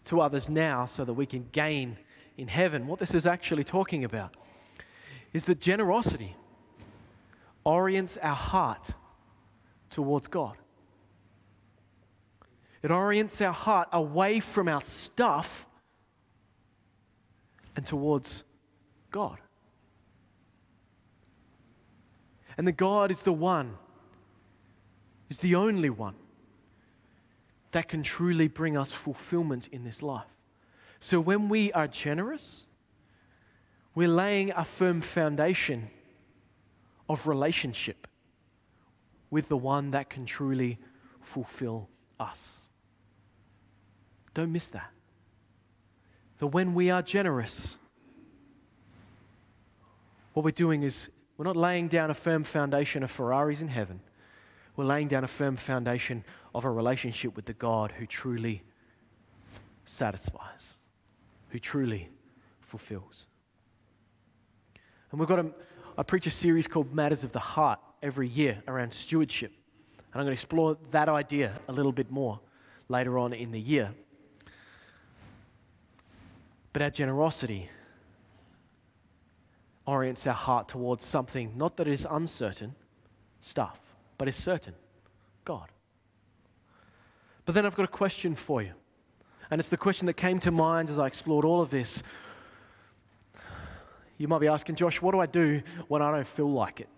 to 0.06 0.22
others 0.22 0.50
now 0.50 0.86
so 0.86 1.04
that 1.06 1.14
we 1.14 1.26
can 1.26 1.48
gain 1.52 1.98
in 2.38 2.48
heaven. 2.48 2.88
What 2.88 3.00
this 3.00 3.14
is 3.14 3.28
actually 3.28 3.64
talking 3.64 4.04
about 4.04 4.36
is 5.34 5.46
that 5.46 5.60
generosity 5.60 6.36
orients 7.64 8.18
our 8.18 8.36
heart 8.36 8.92
towards 9.90 10.28
God. 10.28 10.56
It 12.84 12.92
orients 12.92 13.42
our 13.42 13.54
heart 13.54 13.90
away 13.92 14.40
from 14.40 14.68
our 14.68 14.82
stuff 14.82 15.68
and 17.76 17.86
towards 17.86 18.44
God. 19.12 19.38
And 22.58 22.68
that 22.68 22.74
God 22.74 23.12
is 23.12 23.24
the 23.24 23.34
one, 23.34 23.78
is 25.30 25.40
the 25.40 25.56
only 25.56 25.90
one 25.90 26.16
that 27.72 27.90
can 27.90 28.04
truly 28.04 28.48
bring 28.48 28.78
us 28.78 28.94
fulfillment 28.94 29.68
in 29.68 29.84
this 29.84 30.02
life. 30.02 30.24
So 31.00 31.20
when 31.20 31.50
we 31.50 31.74
are 31.74 31.88
generous, 31.88 32.64
we're 33.94 34.08
laying 34.08 34.52
a 34.52 34.64
firm 34.64 35.02
foundation 35.02 35.90
of 37.10 37.28
relationship 37.28 38.08
with 39.30 39.50
the 39.50 39.58
one 39.58 39.92
that 39.92 40.10
can 40.10 40.26
truly 40.26 40.80
fulfill 41.22 41.90
us. 42.20 42.62
Don't 44.34 44.52
miss 44.52 44.70
that. 44.70 44.95
That 46.40 46.48
when 46.48 46.74
we 46.74 46.90
are 46.90 47.02
generous, 47.02 47.78
what 50.34 50.44
we're 50.44 50.52
doing 50.52 50.84
is 50.84 51.10
we're 51.38 51.46
not 51.46 51.56
laying 51.56 51.88
down 51.88 52.10
a 52.12 52.14
firm 52.14 52.44
foundation 52.44 53.04
of 53.04 53.12
Ferraris 53.12 53.62
in 53.62 53.68
heaven. 53.68 54.00
We're 54.76 54.86
laying 54.86 55.08
down 55.08 55.24
a 55.24 55.28
firm 55.28 55.56
foundation 55.56 56.24
of 56.54 56.66
a 56.66 56.72
relationship 56.72 57.36
with 57.36 57.46
the 57.46 57.54
God 57.54 57.92
who 57.94 58.06
truly 58.06 58.64
satisfies, 59.86 60.76
who 61.50 61.60
truly 61.60 62.10
fulfills. 62.62 63.28
And 65.12 65.20
we've 65.20 65.30
got 65.30 65.40
a, 65.40 65.52
I 65.98 66.04
preach 66.04 66.28
a 66.28 66.32
series 66.32 66.68
called 66.68 66.94
Matters 66.94 67.24
of 67.24 67.32
the 67.32 67.40
Heart 67.40 67.80
every 68.04 68.28
year 68.28 68.62
around 68.68 68.94
stewardship. 68.94 69.54
And 69.98 70.22
I'm 70.22 70.26
going 70.26 70.28
to 70.28 70.34
explore 70.34 70.78
that 70.92 71.08
idea 71.08 71.54
a 71.68 71.72
little 71.72 71.92
bit 71.92 72.12
more 72.12 72.40
later 72.90 73.18
on 73.18 73.34
in 73.34 73.52
the 73.52 73.60
year. 73.60 73.94
But 76.76 76.82
our 76.82 76.90
generosity 76.90 77.70
orients 79.86 80.28
our 80.28 80.34
heart 80.34 80.68
towards 80.68 81.06
something 81.06 81.54
not 81.56 81.78
that 81.78 81.88
is 81.88 82.06
uncertain 82.12 82.76
stuff, 83.40 83.80
but 84.18 84.28
is 84.28 84.36
certain 84.36 84.74
God. 85.46 85.70
But 87.46 87.56
then 87.56 87.66
I've 87.66 87.78
got 87.78 87.86
a 87.86 87.88
question 87.88 88.36
for 88.36 88.62
you. 88.62 88.74
And 89.50 89.60
it's 89.60 89.70
the 89.70 89.78
question 89.78 90.06
that 90.08 90.16
came 90.16 90.38
to 90.40 90.52
mind 90.52 90.90
as 90.90 91.00
I 91.00 91.08
explored 91.08 91.46
all 91.46 91.62
of 91.62 91.70
this. 91.70 92.04
You 94.18 94.28
might 94.28 94.40
be 94.40 94.48
asking, 94.48 94.76
Josh, 94.76 95.02
what 95.02 95.14
do 95.14 95.22
I 95.22 95.28
do 95.28 95.62
when 95.88 96.02
I 96.02 96.12
don't 96.12 96.28
feel 96.28 96.52
like 96.52 96.82
it? 96.82 96.90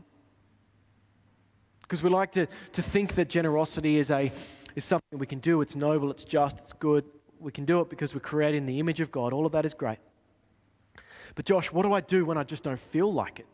Because 1.83 2.01
we 2.01 2.09
like 2.09 2.31
to, 2.31 2.47
to 2.71 2.81
think 2.81 3.13
that 3.13 3.29
generosity 3.29 3.97
is, 3.99 4.09
a, 4.09 4.31
is 4.75 4.85
something 4.85 5.19
we 5.19 5.27
can 5.27 5.37
do. 5.37 5.61
It's 5.61 5.75
noble, 5.75 6.09
it's 6.09 6.25
just, 6.25 6.57
it's 6.57 6.73
good. 6.73 7.05
We 7.39 7.51
can 7.51 7.65
do 7.65 7.81
it 7.81 7.89
because 7.89 8.13
we're 8.13 8.21
created 8.21 8.57
in 8.57 8.65
the 8.65 8.79
image 8.79 8.99
of 8.99 9.11
God. 9.11 9.33
All 9.33 9.45
of 9.45 9.51
that 9.51 9.65
is 9.65 9.73
great. 9.73 9.99
But 11.35 11.45
Josh, 11.45 11.71
what 11.71 11.83
do 11.83 11.93
I 11.93 12.01
do 12.01 12.25
when 12.25 12.37
I 12.37 12.43
just 12.43 12.63
don't 12.63 12.79
feel 12.79 13.11
like 13.11 13.39
it? 13.39 13.47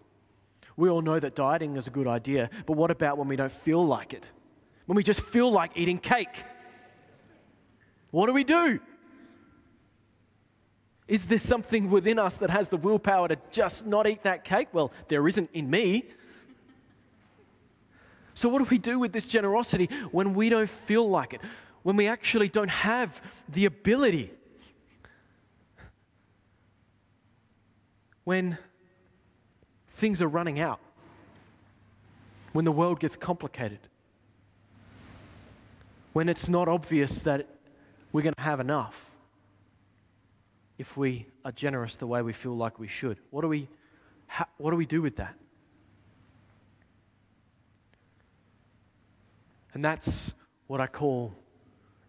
We 0.75 0.89
all 0.89 1.01
know 1.01 1.19
that 1.19 1.35
dieting 1.35 1.75
is 1.75 1.87
a 1.87 1.91
good 1.91 2.07
idea, 2.07 2.49
but 2.65 2.77
what 2.77 2.91
about 2.91 3.17
when 3.17 3.27
we 3.27 3.35
don't 3.35 3.51
feel 3.51 3.85
like 3.85 4.13
it? 4.13 4.31
When 4.85 4.95
we 4.95 5.03
just 5.03 5.21
feel 5.21 5.51
like 5.51 5.71
eating 5.75 5.97
cake? 5.97 6.43
What 8.11 8.27
do 8.27 8.33
we 8.33 8.43
do? 8.43 8.79
Is 11.07 11.25
there 11.25 11.39
something 11.39 11.89
within 11.89 12.17
us 12.17 12.37
that 12.37 12.49
has 12.49 12.69
the 12.69 12.77
willpower 12.77 13.27
to 13.27 13.37
just 13.51 13.85
not 13.85 14.07
eat 14.07 14.23
that 14.23 14.43
cake? 14.43 14.69
Well, 14.71 14.91
there 15.09 15.27
isn't 15.27 15.49
in 15.53 15.69
me. 15.69 16.05
So, 18.33 18.49
what 18.49 18.59
do 18.59 18.65
we 18.69 18.77
do 18.77 18.97
with 18.97 19.11
this 19.11 19.27
generosity 19.27 19.89
when 20.11 20.33
we 20.33 20.49
don't 20.49 20.69
feel 20.69 21.07
like 21.07 21.33
it? 21.33 21.41
When 21.83 21.97
we 21.97 22.07
actually 22.07 22.47
don't 22.47 22.69
have 22.69 23.21
the 23.49 23.65
ability 23.65 24.31
when 28.23 28.57
things 29.89 30.21
are 30.21 30.27
running 30.27 30.59
out, 30.59 30.79
when 32.53 32.65
the 32.65 32.71
world 32.71 32.99
gets 32.99 33.15
complicated, 33.15 33.79
when 36.13 36.29
it's 36.29 36.47
not 36.47 36.67
obvious 36.67 37.21
that 37.23 37.47
we're 38.11 38.21
going 38.21 38.35
to 38.35 38.41
have 38.41 38.59
enough 38.59 39.11
if 40.77 40.95
we 40.95 41.25
are 41.43 41.51
generous 41.51 41.97
the 41.97 42.07
way 42.07 42.21
we 42.21 42.33
feel 42.33 42.55
like 42.55 42.79
we 42.79 42.87
should. 42.87 43.17
What 43.29 43.41
do 43.41 43.47
we, 43.47 43.67
what 44.57 44.71
do, 44.71 44.77
we 44.77 44.85
do 44.85 45.01
with 45.01 45.17
that? 45.17 45.35
And 49.73 49.83
that's 49.83 50.33
what 50.67 50.79
I 50.79 50.87
call 50.87 51.33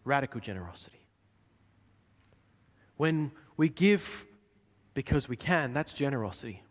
radical 0.05 0.41
generosity. 0.41 1.07
When 2.97 3.33
we 3.57 3.69
give 3.69 4.27
because 4.95 5.29
we 5.29 5.37
can, 5.37 5.73
that's 5.73 5.93
generosity. 5.93 6.63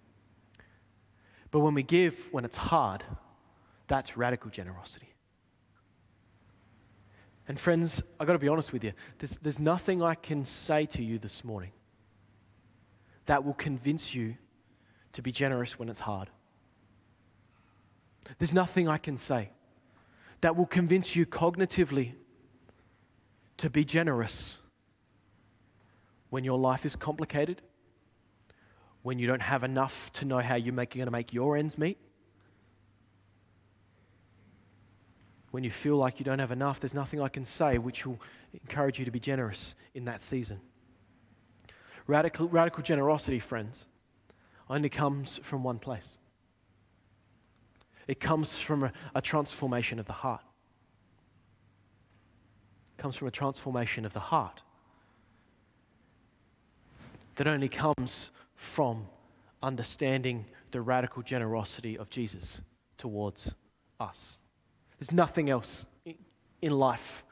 But 1.51 1.59
when 1.59 1.73
we 1.73 1.83
give 1.83 2.29
when 2.31 2.45
it's 2.45 2.57
hard, 2.57 3.03
that's 3.87 4.17
radical 4.17 4.49
generosity. 4.49 5.13
And 7.47 7.59
friends, 7.59 8.01
I've 8.19 8.27
got 8.27 8.33
to 8.33 8.39
be 8.39 8.47
honest 8.47 8.71
with 8.71 8.83
you. 8.83 8.93
There's, 9.19 9.37
there's 9.41 9.59
nothing 9.59 10.01
I 10.01 10.15
can 10.15 10.45
say 10.45 10.85
to 10.87 11.03
you 11.03 11.19
this 11.19 11.43
morning 11.43 11.71
that 13.25 13.43
will 13.43 13.53
convince 13.53 14.15
you 14.15 14.35
to 15.11 15.21
be 15.21 15.31
generous 15.31 15.77
when 15.77 15.89
it's 15.89 15.99
hard. 15.99 16.29
There's 18.37 18.53
nothing 18.53 18.87
I 18.87 18.97
can 18.97 19.17
say 19.17 19.49
that 20.41 20.55
will 20.55 20.65
convince 20.65 21.15
you 21.15 21.25
cognitively 21.25 22.13
to 23.57 23.69
be 23.69 23.85
generous 23.85 24.59
when 26.29 26.43
your 26.43 26.57
life 26.57 26.85
is 26.85 26.95
complicated, 26.95 27.61
when 29.03 29.19
you 29.19 29.27
don't 29.27 29.41
have 29.41 29.63
enough 29.63 30.11
to 30.13 30.25
know 30.25 30.39
how 30.39 30.55
you're 30.55 30.73
going 30.73 31.05
to 31.05 31.11
make 31.11 31.33
your 31.33 31.55
ends 31.55 31.77
meet, 31.77 31.97
when 35.51 35.63
you 35.63 35.69
feel 35.69 35.97
like 35.97 36.19
you 36.19 36.25
don't 36.25 36.39
have 36.39 36.51
enough, 36.51 36.79
there's 36.79 36.95
nothing 36.95 37.21
I 37.21 37.27
can 37.27 37.45
say 37.45 37.77
which 37.77 38.07
will 38.07 38.19
encourage 38.53 38.97
you 38.97 39.05
to 39.05 39.11
be 39.11 39.19
generous 39.19 39.75
in 39.93 40.05
that 40.05 40.19
season. 40.19 40.59
Radical, 42.07 42.49
radical 42.49 42.81
generosity, 42.81 43.37
friends, 43.37 43.85
only 44.67 44.89
comes 44.89 45.37
from 45.43 45.63
one 45.63 45.77
place. 45.77 46.17
It 48.07 48.19
comes 48.19 48.59
from 48.59 48.85
a, 48.85 48.93
a 49.13 49.21
transformation 49.21 49.99
of 49.99 50.07
the 50.07 50.13
heart. 50.13 50.41
Comes 52.97 53.15
from 53.15 53.27
a 53.27 53.31
transformation 53.31 54.05
of 54.05 54.13
the 54.13 54.19
heart 54.19 54.61
that 57.35 57.47
only 57.47 57.67
comes 57.67 58.31
from 58.55 59.07
understanding 59.61 60.45
the 60.71 60.81
radical 60.81 61.23
generosity 61.23 61.97
of 61.97 62.09
Jesus 62.09 62.61
towards 62.97 63.55
us. 63.99 64.37
There's 64.99 65.11
nothing 65.11 65.49
else 65.49 65.85
in 66.61 66.71
life 66.71 67.25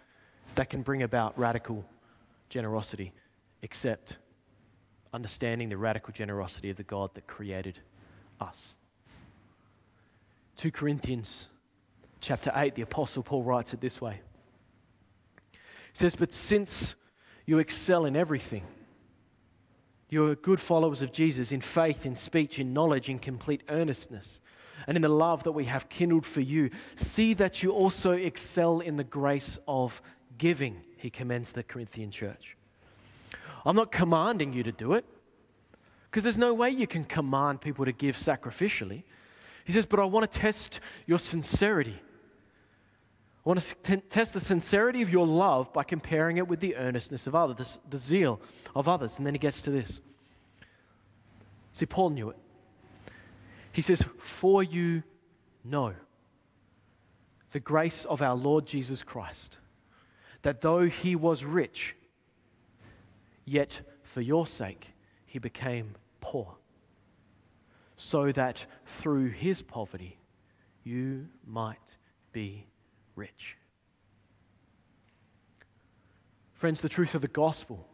that 0.56 0.70
can 0.70 0.82
bring 0.82 1.04
about 1.04 1.38
radical 1.38 1.86
generosity 2.50 3.14
except 3.62 4.18
understanding 5.14 5.70
the 5.70 5.78
radical 5.78 6.14
generosity 6.14 6.70
of 6.70 6.78
the 6.78 6.84
God 6.84 7.12
that 7.14 7.28
created 7.28 7.80
us. 8.40 8.76
2 10.58 10.72
Corinthians 10.72 11.48
chapter 12.20 12.52
8, 12.56 12.76
the 12.76 12.82
Apostle 12.82 13.24
Paul 13.24 13.44
writes 13.44 13.74
it 13.74 13.82
this 13.82 14.02
way. 14.02 14.22
Says, 15.94 16.16
But 16.16 16.32
since 16.32 16.96
you 17.46 17.60
excel 17.60 18.06
in 18.06 18.16
everything, 18.16 18.64
you 20.10 20.28
are 20.28 20.36
good 20.36 20.60
followers 20.60 21.02
of 21.02 21.12
Jesus 21.12 21.52
in 21.52 21.62
faith, 21.62 22.06
in 22.06 22.16
speech, 22.16 22.60
in 22.60 22.74
knowledge, 22.74 23.10
in 23.10 23.20
complete 23.20 23.64
earnestness 23.70 24.42
and 24.88 24.98
in 24.98 25.02
the 25.02 25.10
love 25.10 25.44
that 25.44 25.52
we 25.52 25.66
have 25.66 25.90
kindled 25.90 26.26
for 26.26 26.42
you. 26.42 26.70
See 26.96 27.34
that 27.36 27.64
you 27.64 27.72
also 27.72 28.12
excel 28.12 28.80
in 28.80 28.98
the 28.98 29.04
grace 29.04 29.60
of 29.68 30.02
giving, 30.38 30.82
he 30.98 31.10
commends 31.10 31.52
the 31.52 31.64
Corinthian 31.64 32.12
church. 32.12 32.58
I'm 33.66 33.76
not 33.76 33.92
commanding 33.92 34.54
you 34.54 34.64
to 34.64 34.72
do 34.72 34.94
it, 34.94 35.06
because 36.10 36.24
there's 36.24 36.38
no 36.38 36.54
way 36.54 36.70
you 36.72 36.88
can 36.88 37.04
command 37.04 37.62
people 37.62 37.86
to 37.86 37.92
give 37.92 38.18
sacrificially. 38.18 39.04
He 39.66 39.74
says, 39.74 39.86
but 39.86 40.00
I 40.00 40.06
want 40.06 40.30
to 40.30 40.40
test 40.40 40.80
your 41.06 41.20
sincerity. 41.20 42.02
I 43.44 43.50
want 43.50 43.60
to 43.60 43.76
t- 43.76 44.04
test 44.08 44.34
the 44.34 44.40
sincerity 44.40 45.02
of 45.02 45.10
your 45.10 45.26
love 45.26 45.74
by 45.74 45.84
comparing 45.84 46.38
it 46.38 46.48
with 46.48 46.60
the 46.60 46.76
earnestness 46.76 47.26
of 47.26 47.34
others, 47.34 47.80
the, 47.84 47.90
the 47.90 47.98
zeal 47.98 48.40
of 48.76 48.88
others. 48.88 49.18
And 49.18 49.26
then 49.26 49.34
he 49.34 49.40
gets 49.40 49.64
to 49.64 49.72
this. 49.72 50.00
See, 51.72 51.88
Paul 51.88 52.12
knew 52.12 52.30
it. 52.30 52.38
He 53.72 53.82
says, 53.82 54.06
For 54.20 54.62
you 54.62 55.02
know 55.64 55.94
the 57.52 57.60
grace 57.60 58.06
of 58.06 58.22
our 58.22 58.36
Lord 58.36 58.68
Jesus 58.68 59.02
Christ, 59.02 59.58
that 60.44 60.62
though 60.62 60.84
he 60.84 61.16
was 61.16 61.44
rich, 61.44 61.96
yet 63.46 63.82
for 64.04 64.22
your 64.22 64.46
sake 64.46 64.94
he 65.26 65.40
became 65.40 65.96
poor, 66.20 66.56
so 67.96 68.32
that 68.32 68.66
through 68.86 69.30
his 69.30 69.62
poverty 69.64 70.20
you 70.84 71.28
might 71.46 71.98
be 72.32 72.68
rich. 73.16 73.58
Friends, 76.54 76.82
the 76.82 76.90
truth 76.90 77.16
of 77.16 77.22
the 77.22 77.28
gospel 77.28 77.88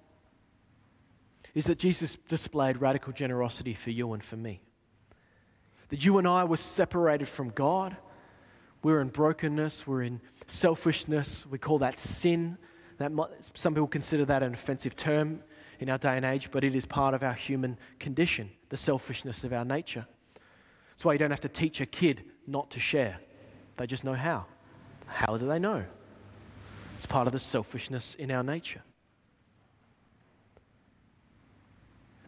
is 1.56 1.66
that 1.66 1.80
Jesus 1.80 2.18
displayed 2.28 2.82
radical 2.82 3.14
generosity 3.14 3.74
for 3.74 3.92
you 3.92 4.14
and 4.14 4.24
for 4.24 4.36
me. 4.36 4.62
That 5.90 6.04
you 6.04 6.18
and 6.18 6.28
I 6.28 6.44
were 6.44 6.58
separated 6.58 7.28
from 7.28 7.50
God. 7.50 7.96
We're 8.84 9.02
in 9.02 9.08
brokenness, 9.08 9.88
we're 9.88 10.04
in 10.04 10.22
selfishness. 10.48 11.46
We 11.50 11.58
call 11.58 11.80
that 11.80 11.98
sin. 11.98 12.58
That 12.98 13.12
might, 13.12 13.30
some 13.54 13.74
people 13.74 13.88
consider 13.88 14.26
that 14.26 14.44
an 14.44 14.54
offensive 14.54 14.96
term 14.96 15.42
in 15.80 15.90
our 15.90 15.98
day 15.98 16.18
and 16.18 16.26
age, 16.26 16.52
but 16.52 16.64
it 16.64 16.76
is 16.76 16.86
part 16.86 17.14
of 17.14 17.24
our 17.24 17.34
human 17.34 17.78
condition, 18.00 18.50
the 18.70 18.78
selfishness 18.78 19.44
of 19.44 19.54
our 19.54 19.66
nature. 19.66 20.06
That's 20.90 21.06
why 21.06 21.14
you 21.14 21.20
don't 21.20 21.32
have 21.32 21.40
to 21.42 21.50
teach 21.50 21.80
a 21.80 21.86
kid 21.86 22.24
not 22.48 22.72
to 22.72 22.80
share, 22.80 23.20
they 23.76 23.86
just 23.86 24.04
know 24.04 24.14
how. 24.14 24.46
How 25.08 25.38
do 25.38 25.48
they 25.48 25.60
know? 25.60 25.86
It's 26.96 27.06
part 27.06 27.28
of 27.28 27.34
the 27.34 27.40
selfishness 27.40 28.16
in 28.16 28.32
our 28.32 28.44
nature. 28.44 28.82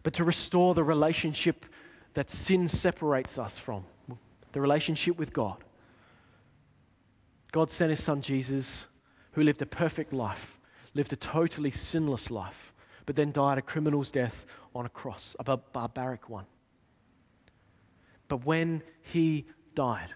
But 0.02 0.14
to 0.14 0.24
restore 0.24 0.74
the 0.74 0.84
relationship 0.84 1.66
that 2.14 2.30
sin 2.30 2.68
separates 2.68 3.38
us 3.38 3.58
from 3.58 3.84
the 4.52 4.60
relationship 4.60 5.18
with 5.18 5.32
God. 5.32 5.62
God 7.52 7.70
sent 7.70 7.90
his 7.90 8.02
son 8.02 8.20
Jesus, 8.20 8.86
who 9.32 9.42
lived 9.42 9.62
a 9.62 9.66
perfect 9.66 10.12
life, 10.12 10.58
lived 10.94 11.12
a 11.12 11.16
totally 11.16 11.70
sinless 11.70 12.30
life, 12.30 12.72
but 13.06 13.16
then 13.16 13.32
died 13.32 13.58
a 13.58 13.62
criminal's 13.62 14.10
death 14.10 14.46
on 14.74 14.86
a 14.86 14.88
cross, 14.88 15.36
a 15.38 15.56
barbaric 15.56 16.28
one. 16.28 16.46
But 18.28 18.44
when 18.44 18.82
he 19.02 19.46
died, 19.74 20.14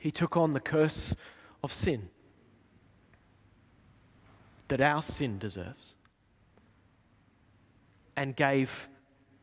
he 0.00 0.10
took 0.10 0.36
on 0.36 0.50
the 0.50 0.60
curse 0.60 1.14
of 1.62 1.72
sin 1.72 2.08
that 4.68 4.80
our 4.80 5.02
sin 5.02 5.38
deserves 5.38 5.94
and 8.16 8.34
gave 8.34 8.88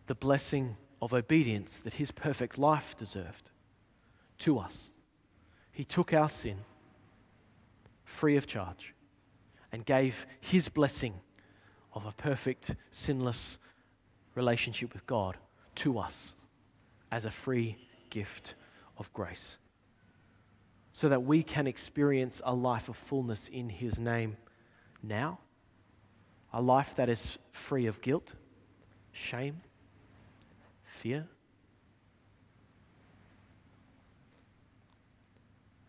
the 0.08 0.16
blessing 0.16 0.76
of 1.02 1.14
obedience 1.14 1.80
that 1.82 1.94
his 1.96 2.12
perfect 2.12 2.58
life 2.58 2.98
deserved 2.98 3.52
to 4.40 4.58
us. 4.58 4.92
He 5.72 5.86
took 5.86 6.12
our 6.12 6.28
sin 6.28 6.58
free 8.04 8.36
of 8.36 8.48
charge 8.48 8.96
and 9.72 9.86
gave 9.86 10.26
his 10.42 10.70
blessing 10.70 11.14
of 11.94 12.06
a 12.06 12.12
perfect, 12.14 12.76
sinless 12.90 13.60
relationship 14.34 14.94
with 14.94 15.06
God 15.06 15.38
to 15.76 16.00
us 16.00 16.34
as 17.12 17.26
a 17.26 17.32
free 17.32 17.78
gift 18.10 18.56
of 18.98 19.14
grace. 19.14 19.58
So 20.98 21.10
that 21.10 21.22
we 21.22 21.44
can 21.44 21.68
experience 21.68 22.42
a 22.44 22.56
life 22.56 22.90
of 22.90 22.96
fullness 22.96 23.50
in 23.50 23.70
his 23.70 24.00
name 24.00 24.36
now, 25.04 25.38
a 26.52 26.60
life 26.60 26.96
that 26.96 27.08
is 27.08 27.38
free 27.52 27.86
of 27.86 28.02
guilt, 28.02 28.34
shame, 29.12 29.62
fear. 30.84 31.28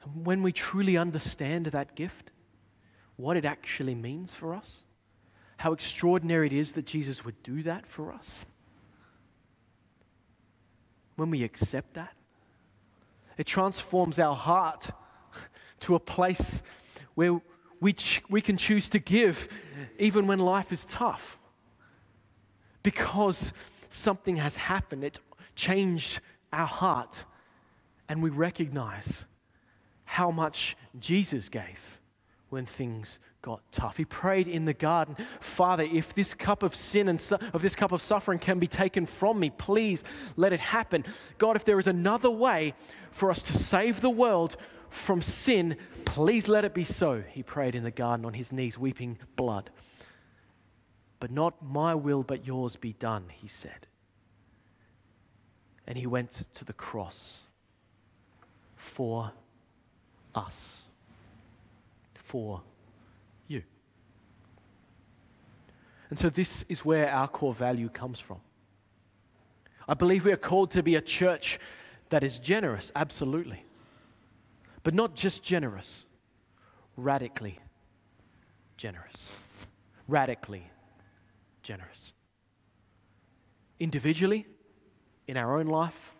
And 0.02 0.26
when 0.26 0.42
we 0.42 0.52
truly 0.52 0.98
understand 0.98 1.64
that 1.64 1.94
gift, 1.94 2.30
what 3.16 3.38
it 3.38 3.46
actually 3.46 3.94
means 3.94 4.32
for 4.32 4.54
us, 4.54 4.84
how 5.56 5.72
extraordinary 5.72 6.48
it 6.48 6.52
is 6.52 6.72
that 6.72 6.84
Jesus 6.84 7.24
would 7.24 7.42
do 7.42 7.62
that 7.62 7.86
for 7.86 8.12
us, 8.12 8.44
when 11.16 11.30
we 11.30 11.44
accept 11.44 11.94
that, 11.94 12.12
it 13.38 13.46
transforms 13.46 14.18
our 14.18 14.34
heart 14.34 14.90
to 15.80 15.94
a 15.94 16.00
place 16.00 16.62
where 17.14 17.40
we, 17.80 17.92
ch- 17.94 18.22
we 18.28 18.40
can 18.40 18.56
choose 18.56 18.90
to 18.90 18.98
give 18.98 19.48
even 19.98 20.26
when 20.26 20.40
life 20.40 20.72
is 20.72 20.84
tough. 20.84 21.38
Because 22.82 23.52
something 23.88 24.36
has 24.36 24.56
happened. 24.56 25.04
It's 25.04 25.20
changed 25.54 26.20
our 26.52 26.66
heart. 26.66 27.24
And 28.08 28.22
we 28.22 28.30
recognize 28.30 29.24
how 30.04 30.30
much 30.30 30.76
Jesus 30.98 31.48
gave 31.48 32.00
when 32.50 32.66
things 32.66 33.18
got 33.42 33.60
tough. 33.70 33.96
He 33.96 34.04
prayed 34.04 34.48
in 34.48 34.64
the 34.64 34.72
garden, 34.74 35.16
Father, 35.40 35.82
if 35.84 36.14
this 36.14 36.34
cup 36.34 36.62
of 36.62 36.74
sin 36.74 37.08
and 37.08 37.20
su- 37.20 37.38
of 37.52 37.62
this 37.62 37.76
cup 37.76 37.92
of 37.92 38.02
suffering 38.02 38.38
can 38.38 38.58
be 38.58 38.66
taken 38.66 39.06
from 39.06 39.38
me, 39.38 39.50
please 39.50 40.04
let 40.36 40.52
it 40.52 40.60
happen. 40.60 41.04
God, 41.38 41.56
if 41.56 41.64
there 41.64 41.78
is 41.78 41.86
another 41.86 42.30
way 42.30 42.74
for 43.10 43.30
us 43.30 43.42
to 43.42 43.52
save 43.52 44.00
the 44.00 44.10
world 44.10 44.56
from 44.88 45.20
sin, 45.20 45.76
please 46.04 46.48
let 46.48 46.64
it 46.64 46.74
be 46.74 46.84
so. 46.84 47.22
He 47.30 47.42
prayed 47.42 47.74
in 47.74 47.84
the 47.84 47.90
garden 47.90 48.24
on 48.24 48.34
his 48.34 48.52
knees, 48.52 48.78
weeping 48.78 49.18
blood. 49.36 49.70
But 51.20 51.30
not 51.30 51.62
my 51.62 51.94
will, 51.94 52.22
but 52.22 52.46
yours 52.46 52.76
be 52.76 52.92
done, 52.94 53.26
he 53.30 53.48
said. 53.48 53.86
and 55.86 55.96
he 55.96 56.06
went 56.06 56.30
to 56.52 56.66
the 56.66 56.72
cross 56.74 57.40
for 58.76 59.32
us, 60.34 60.82
for 62.28 62.60
you. 63.46 63.62
And 66.10 66.18
so, 66.18 66.28
this 66.28 66.64
is 66.68 66.84
where 66.84 67.10
our 67.10 67.26
core 67.26 67.54
value 67.54 67.88
comes 67.88 68.20
from. 68.20 68.40
I 69.88 69.94
believe 69.94 70.26
we 70.26 70.32
are 70.32 70.36
called 70.36 70.70
to 70.72 70.82
be 70.82 70.96
a 70.96 71.00
church 71.00 71.58
that 72.10 72.22
is 72.22 72.38
generous, 72.38 72.92
absolutely. 72.94 73.64
But 74.82 74.92
not 74.94 75.14
just 75.14 75.42
generous, 75.42 76.04
radically 76.96 77.58
generous. 78.76 79.32
Radically 80.06 80.70
generous. 81.62 82.12
Individually, 83.80 84.46
in 85.26 85.38
our 85.38 85.58
own 85.58 85.66
life, 85.66 86.14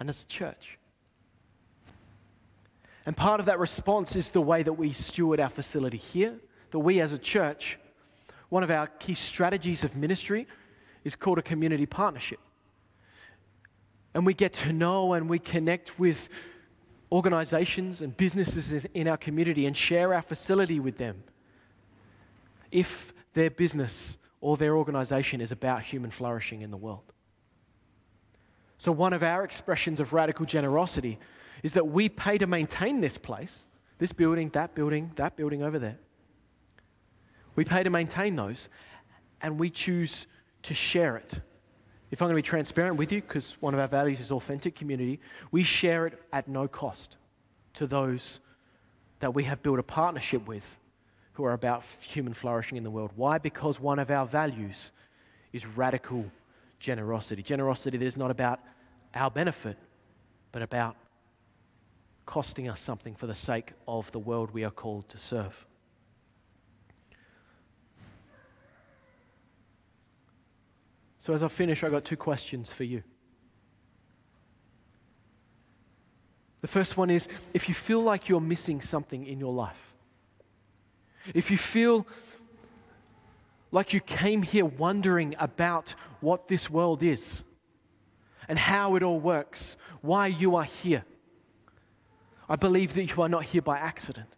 and 0.00 0.08
as 0.08 0.22
a 0.22 0.26
church. 0.26 0.78
And 3.04 3.16
part 3.16 3.40
of 3.40 3.46
that 3.46 3.58
response 3.58 4.16
is 4.16 4.30
the 4.30 4.40
way 4.40 4.62
that 4.62 4.72
we 4.72 4.92
steward 4.92 5.40
our 5.40 5.48
facility 5.48 5.98
here, 5.98 6.38
that 6.70 6.78
we 6.78 7.00
as 7.00 7.12
a 7.12 7.18
church, 7.18 7.78
one 8.48 8.62
of 8.62 8.70
our 8.70 8.86
key 8.86 9.14
strategies 9.14 9.82
of 9.82 9.96
ministry 9.96 10.46
is 11.04 11.16
called 11.16 11.38
a 11.38 11.42
community 11.42 11.86
partnership. 11.86 12.38
And 14.14 14.26
we 14.26 14.34
get 14.34 14.52
to 14.54 14.72
know 14.72 15.14
and 15.14 15.28
we 15.28 15.38
connect 15.38 15.98
with 15.98 16.28
organizations 17.10 18.00
and 18.00 18.16
businesses 18.16 18.86
in 18.94 19.08
our 19.08 19.16
community 19.16 19.66
and 19.66 19.76
share 19.76 20.14
our 20.14 20.22
facility 20.22 20.80
with 20.80 20.98
them 20.98 21.24
if 22.70 23.12
their 23.34 23.50
business 23.50 24.16
or 24.40 24.56
their 24.56 24.76
organization 24.76 25.40
is 25.40 25.52
about 25.52 25.82
human 25.82 26.10
flourishing 26.10 26.62
in 26.62 26.70
the 26.70 26.76
world. 26.76 27.12
So, 28.78 28.90
one 28.90 29.12
of 29.12 29.22
our 29.22 29.44
expressions 29.44 30.00
of 30.00 30.12
radical 30.12 30.44
generosity 30.44 31.18
is 31.62 31.74
that 31.74 31.86
we 31.86 32.08
pay 32.08 32.38
to 32.38 32.46
maintain 32.46 33.00
this 33.00 33.18
place, 33.18 33.66
this 33.98 34.12
building, 34.12 34.48
that 34.50 34.74
building, 34.74 35.12
that 35.16 35.36
building 35.36 35.62
over 35.62 35.78
there. 35.78 35.98
We 37.54 37.64
pay 37.64 37.82
to 37.82 37.90
maintain 37.90 38.36
those, 38.36 38.68
and 39.40 39.58
we 39.58 39.70
choose 39.70 40.26
to 40.62 40.74
share 40.74 41.16
it. 41.16 41.40
If 42.10 42.20
I'm 42.20 42.26
going 42.26 42.36
to 42.36 42.42
be 42.42 42.42
transparent 42.42 42.96
with 42.96 43.12
you, 43.12 43.20
because 43.20 43.56
one 43.60 43.74
of 43.74 43.80
our 43.80 43.88
values 43.88 44.20
is 44.20 44.30
authentic 44.30 44.74
community, 44.74 45.20
we 45.50 45.62
share 45.62 46.06
it 46.06 46.20
at 46.32 46.48
no 46.48 46.68
cost 46.68 47.16
to 47.74 47.86
those 47.86 48.40
that 49.20 49.34
we 49.34 49.44
have 49.44 49.62
built 49.62 49.78
a 49.78 49.82
partnership 49.82 50.46
with 50.46 50.78
who 51.34 51.44
are 51.44 51.52
about 51.52 51.84
human 52.00 52.34
flourishing 52.34 52.76
in 52.76 52.84
the 52.84 52.90
world. 52.90 53.12
Why? 53.16 53.38
Because 53.38 53.80
one 53.80 53.98
of 53.98 54.10
our 54.10 54.26
values 54.26 54.92
is 55.52 55.66
radical 55.66 56.26
generosity. 56.78 57.42
Generosity 57.42 57.96
that 57.96 58.04
is 58.04 58.16
not 58.16 58.30
about 58.30 58.60
our 59.14 59.30
benefit, 59.30 59.78
but 60.50 60.60
about 60.60 60.96
costing 62.26 62.68
us 62.68 62.80
something 62.80 63.14
for 63.14 63.26
the 63.26 63.34
sake 63.34 63.72
of 63.86 64.10
the 64.12 64.18
world 64.18 64.52
we 64.52 64.64
are 64.64 64.70
called 64.70 65.08
to 65.10 65.18
serve. 65.18 65.66
So, 71.18 71.34
as 71.34 71.42
I 71.42 71.48
finish, 71.48 71.84
I've 71.84 71.92
got 71.92 72.04
two 72.04 72.16
questions 72.16 72.72
for 72.72 72.82
you. 72.82 73.02
The 76.62 76.68
first 76.68 76.96
one 76.96 77.10
is 77.10 77.28
if 77.54 77.68
you 77.68 77.74
feel 77.74 78.02
like 78.02 78.28
you're 78.28 78.40
missing 78.40 78.80
something 78.80 79.26
in 79.26 79.38
your 79.38 79.52
life, 79.52 79.94
if 81.34 81.50
you 81.50 81.56
feel 81.56 82.06
like 83.70 83.92
you 83.92 84.00
came 84.00 84.42
here 84.42 84.64
wondering 84.64 85.34
about 85.38 85.94
what 86.20 86.48
this 86.48 86.68
world 86.68 87.02
is 87.02 87.44
and 88.48 88.58
how 88.58 88.96
it 88.96 89.02
all 89.02 89.20
works, 89.20 89.76
why 90.00 90.26
you 90.26 90.56
are 90.56 90.64
here, 90.64 91.04
I 92.52 92.56
believe 92.56 92.92
that 92.92 93.04
you 93.04 93.22
are 93.22 93.30
not 93.30 93.44
here 93.44 93.62
by 93.62 93.78
accident. 93.78 94.36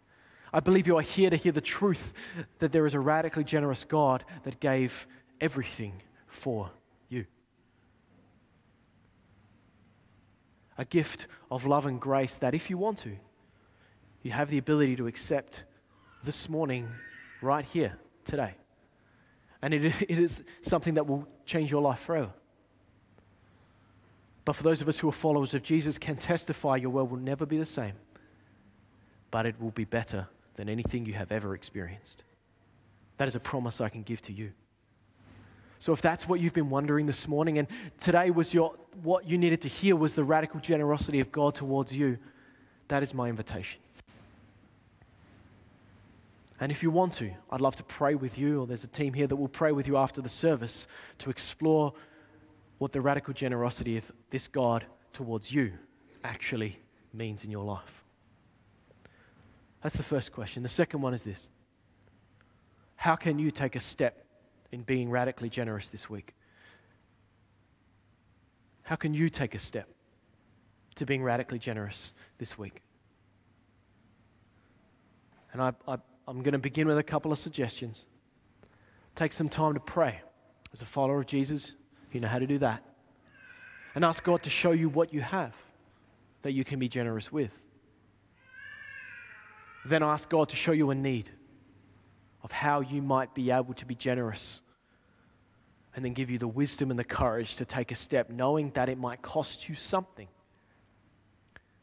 I 0.53 0.61
believe 0.61 0.87
you 0.87 0.97
are 0.97 1.01
here 1.01 1.29
to 1.29 1.35
hear 1.35 1.51
the 1.51 1.59
truth 1.59 2.13
that 2.59 2.71
there 2.71 2.85
is 2.85 2.93
a 2.93 2.99
radically 3.01 3.43
generous 3.43 3.83
God 3.83 4.23
that 4.43 4.61
gave 4.61 5.05
everything 5.41 6.01
for 6.25 6.71
you. 7.09 7.25
A 10.77 10.85
gift 10.85 11.27
of 11.51 11.65
love 11.65 11.87
and 11.87 11.99
grace 11.99 12.37
that, 12.37 12.55
if 12.55 12.69
you 12.69 12.77
want 12.77 12.99
to, 12.99 13.17
you 14.23 14.31
have 14.31 14.49
the 14.49 14.59
ability 14.59 14.95
to 14.95 15.07
accept 15.07 15.65
this 16.23 16.47
morning, 16.47 16.87
right 17.41 17.65
here, 17.65 17.97
today. 18.23 18.55
And 19.61 19.73
it, 19.73 20.01
it 20.03 20.17
is 20.17 20.41
something 20.61 20.93
that 20.93 21.05
will 21.05 21.27
change 21.45 21.69
your 21.69 21.81
life 21.81 21.99
forever. 21.99 22.31
But 24.45 24.55
for 24.55 24.63
those 24.63 24.81
of 24.81 24.87
us 24.87 24.99
who 24.99 25.09
are 25.09 25.11
followers 25.11 25.53
of 25.53 25.63
Jesus, 25.63 25.97
can 25.97 26.15
testify 26.15 26.77
your 26.77 26.91
world 26.91 27.11
will 27.11 27.17
never 27.17 27.45
be 27.45 27.57
the 27.57 27.65
same, 27.65 27.95
but 29.35 29.45
it 29.45 29.59
will 29.59 29.71
be 29.71 29.83
better 29.83 30.29
than 30.53 30.69
anything 30.69 31.05
you 31.05 31.11
have 31.11 31.29
ever 31.29 31.55
experienced. 31.55 32.23
That 33.17 33.27
is 33.27 33.35
a 33.35 33.39
promise 33.41 33.81
I 33.81 33.89
can 33.89 34.01
give 34.01 34.21
to 34.21 34.31
you. 34.31 34.53
So 35.77 35.91
if 35.91 36.01
that's 36.01 36.25
what 36.25 36.39
you've 36.39 36.53
been 36.53 36.69
wondering 36.69 37.05
this 37.05 37.27
morning, 37.27 37.57
and 37.57 37.67
today 37.97 38.29
was 38.29 38.53
your 38.53 38.77
what 39.03 39.27
you 39.27 39.37
needed 39.37 39.59
to 39.63 39.67
hear 39.67 39.97
was 39.97 40.15
the 40.15 40.23
radical 40.23 40.61
generosity 40.61 41.19
of 41.19 41.33
God 41.33 41.53
towards 41.53 41.93
you, 41.93 42.17
that 42.87 43.03
is 43.03 43.13
my 43.13 43.27
invitation. 43.27 43.81
And 46.61 46.71
if 46.71 46.81
you 46.81 46.89
want 46.89 47.11
to, 47.15 47.29
I'd 47.51 47.59
love 47.59 47.75
to 47.75 47.83
pray 47.83 48.15
with 48.15 48.37
you, 48.37 48.61
or 48.61 48.67
there's 48.67 48.85
a 48.85 48.87
team 48.87 49.13
here 49.13 49.27
that 49.27 49.35
will 49.35 49.49
pray 49.49 49.73
with 49.73 49.85
you 49.85 49.97
after 49.97 50.21
the 50.21 50.29
service 50.29 50.87
to 51.17 51.29
explore 51.29 51.91
what 52.77 52.93
the 52.93 53.01
radical 53.01 53.33
generosity 53.33 53.97
of 53.97 54.09
this 54.29 54.47
God 54.47 54.85
towards 55.11 55.51
you 55.51 55.73
actually 56.23 56.79
means 57.11 57.43
in 57.43 57.51
your 57.51 57.65
life. 57.65 58.04
That's 59.81 59.95
the 59.95 60.03
first 60.03 60.31
question. 60.31 60.63
The 60.63 60.69
second 60.69 61.01
one 61.01 61.13
is 61.13 61.23
this 61.23 61.49
How 62.95 63.15
can 63.15 63.39
you 63.39 63.51
take 63.51 63.75
a 63.75 63.79
step 63.79 64.25
in 64.71 64.81
being 64.81 65.09
radically 65.09 65.49
generous 65.49 65.89
this 65.89 66.09
week? 66.09 66.33
How 68.83 68.95
can 68.95 69.13
you 69.13 69.29
take 69.29 69.55
a 69.55 69.59
step 69.59 69.89
to 70.95 71.05
being 71.05 71.23
radically 71.23 71.59
generous 71.59 72.13
this 72.37 72.57
week? 72.57 72.81
And 75.53 75.61
I, 75.61 75.73
I, 75.87 75.97
I'm 76.27 76.41
going 76.43 76.53
to 76.53 76.59
begin 76.59 76.87
with 76.87 76.97
a 76.97 77.03
couple 77.03 77.31
of 77.31 77.39
suggestions. 77.39 78.05
Take 79.15 79.33
some 79.33 79.49
time 79.49 79.73
to 79.73 79.79
pray. 79.79 80.21
As 80.73 80.81
a 80.81 80.85
follower 80.85 81.21
of 81.21 81.25
Jesus, 81.25 81.73
you 82.11 82.19
know 82.19 82.27
how 82.27 82.39
to 82.39 82.45
do 82.45 82.57
that. 82.59 82.83
And 83.95 84.03
ask 84.03 84.23
God 84.23 84.43
to 84.43 84.49
show 84.49 84.71
you 84.71 84.89
what 84.89 85.13
you 85.13 85.21
have 85.21 85.53
that 86.41 86.51
you 86.51 86.63
can 86.63 86.77
be 86.77 86.87
generous 86.87 87.31
with. 87.31 87.64
Then 89.85 90.01
ask 90.01 90.27
God 90.29 90.49
to 90.49 90.55
show 90.55 90.71
you 90.71 90.89
a 90.89 90.95
need 90.95 91.29
of 92.43 92.51
how 92.51 92.81
you 92.81 93.01
might 93.01 93.33
be 93.35 93.51
able 93.51 93.73
to 93.75 93.85
be 93.85 93.95
generous 93.95 94.61
and 95.95 96.03
then 96.03 96.13
give 96.13 96.29
you 96.29 96.37
the 96.37 96.47
wisdom 96.47 96.89
and 96.89 96.99
the 96.99 97.03
courage 97.03 97.55
to 97.57 97.65
take 97.65 97.91
a 97.91 97.95
step, 97.95 98.29
knowing 98.29 98.71
that 98.71 98.89
it 98.89 98.97
might 98.97 99.21
cost 99.21 99.69
you 99.69 99.75
something, 99.75 100.27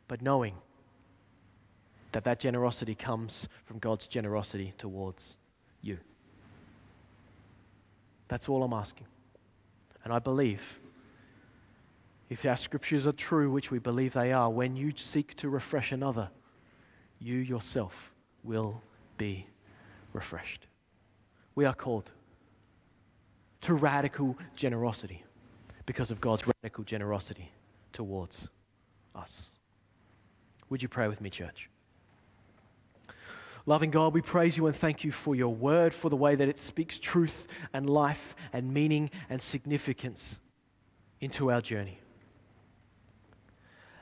but 0.08 0.20
knowing 0.20 0.54
that 2.10 2.24
that 2.24 2.38
generosity 2.38 2.94
comes 2.94 3.48
from 3.64 3.78
God's 3.78 4.06
generosity 4.06 4.74
towards 4.76 5.36
you. 5.80 5.98
That's 8.28 8.48
all 8.48 8.62
I'm 8.62 8.74
asking. 8.74 9.06
And 10.04 10.12
I 10.12 10.18
believe, 10.18 10.78
if 12.28 12.44
our 12.44 12.56
scriptures 12.56 13.06
are 13.06 13.12
true, 13.12 13.50
which 13.50 13.70
we 13.70 13.78
believe 13.78 14.12
they 14.12 14.32
are, 14.32 14.50
when 14.50 14.76
you 14.76 14.92
seek 14.94 15.34
to 15.36 15.48
refresh 15.48 15.92
another, 15.92 16.28
you 17.22 17.38
yourself 17.38 18.12
will 18.42 18.82
be 19.16 19.46
refreshed. 20.12 20.66
We 21.54 21.64
are 21.64 21.74
called 21.74 22.12
to 23.62 23.74
radical 23.74 24.36
generosity 24.56 25.24
because 25.86 26.10
of 26.10 26.20
God's 26.20 26.44
radical 26.46 26.84
generosity 26.84 27.52
towards 27.92 28.48
us. 29.14 29.50
Would 30.68 30.82
you 30.82 30.88
pray 30.88 31.08
with 31.08 31.20
me, 31.20 31.30
church? 31.30 31.68
Loving 33.64 33.90
God, 33.90 34.12
we 34.12 34.22
praise 34.22 34.56
you 34.56 34.66
and 34.66 34.74
thank 34.74 35.04
you 35.04 35.12
for 35.12 35.36
your 35.36 35.54
word, 35.54 35.94
for 35.94 36.08
the 36.08 36.16
way 36.16 36.34
that 36.34 36.48
it 36.48 36.58
speaks 36.58 36.98
truth 36.98 37.46
and 37.72 37.88
life 37.88 38.34
and 38.52 38.74
meaning 38.74 39.10
and 39.30 39.40
significance 39.40 40.40
into 41.20 41.52
our 41.52 41.60
journey. 41.60 42.00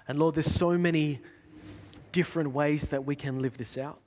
And 0.08 0.18
Lord, 0.18 0.34
there's 0.34 0.50
so 0.50 0.78
many 0.78 1.20
different 2.12 2.52
ways 2.52 2.88
that 2.88 3.04
we 3.04 3.16
can 3.16 3.40
live 3.40 3.58
this 3.58 3.78
out. 3.78 3.98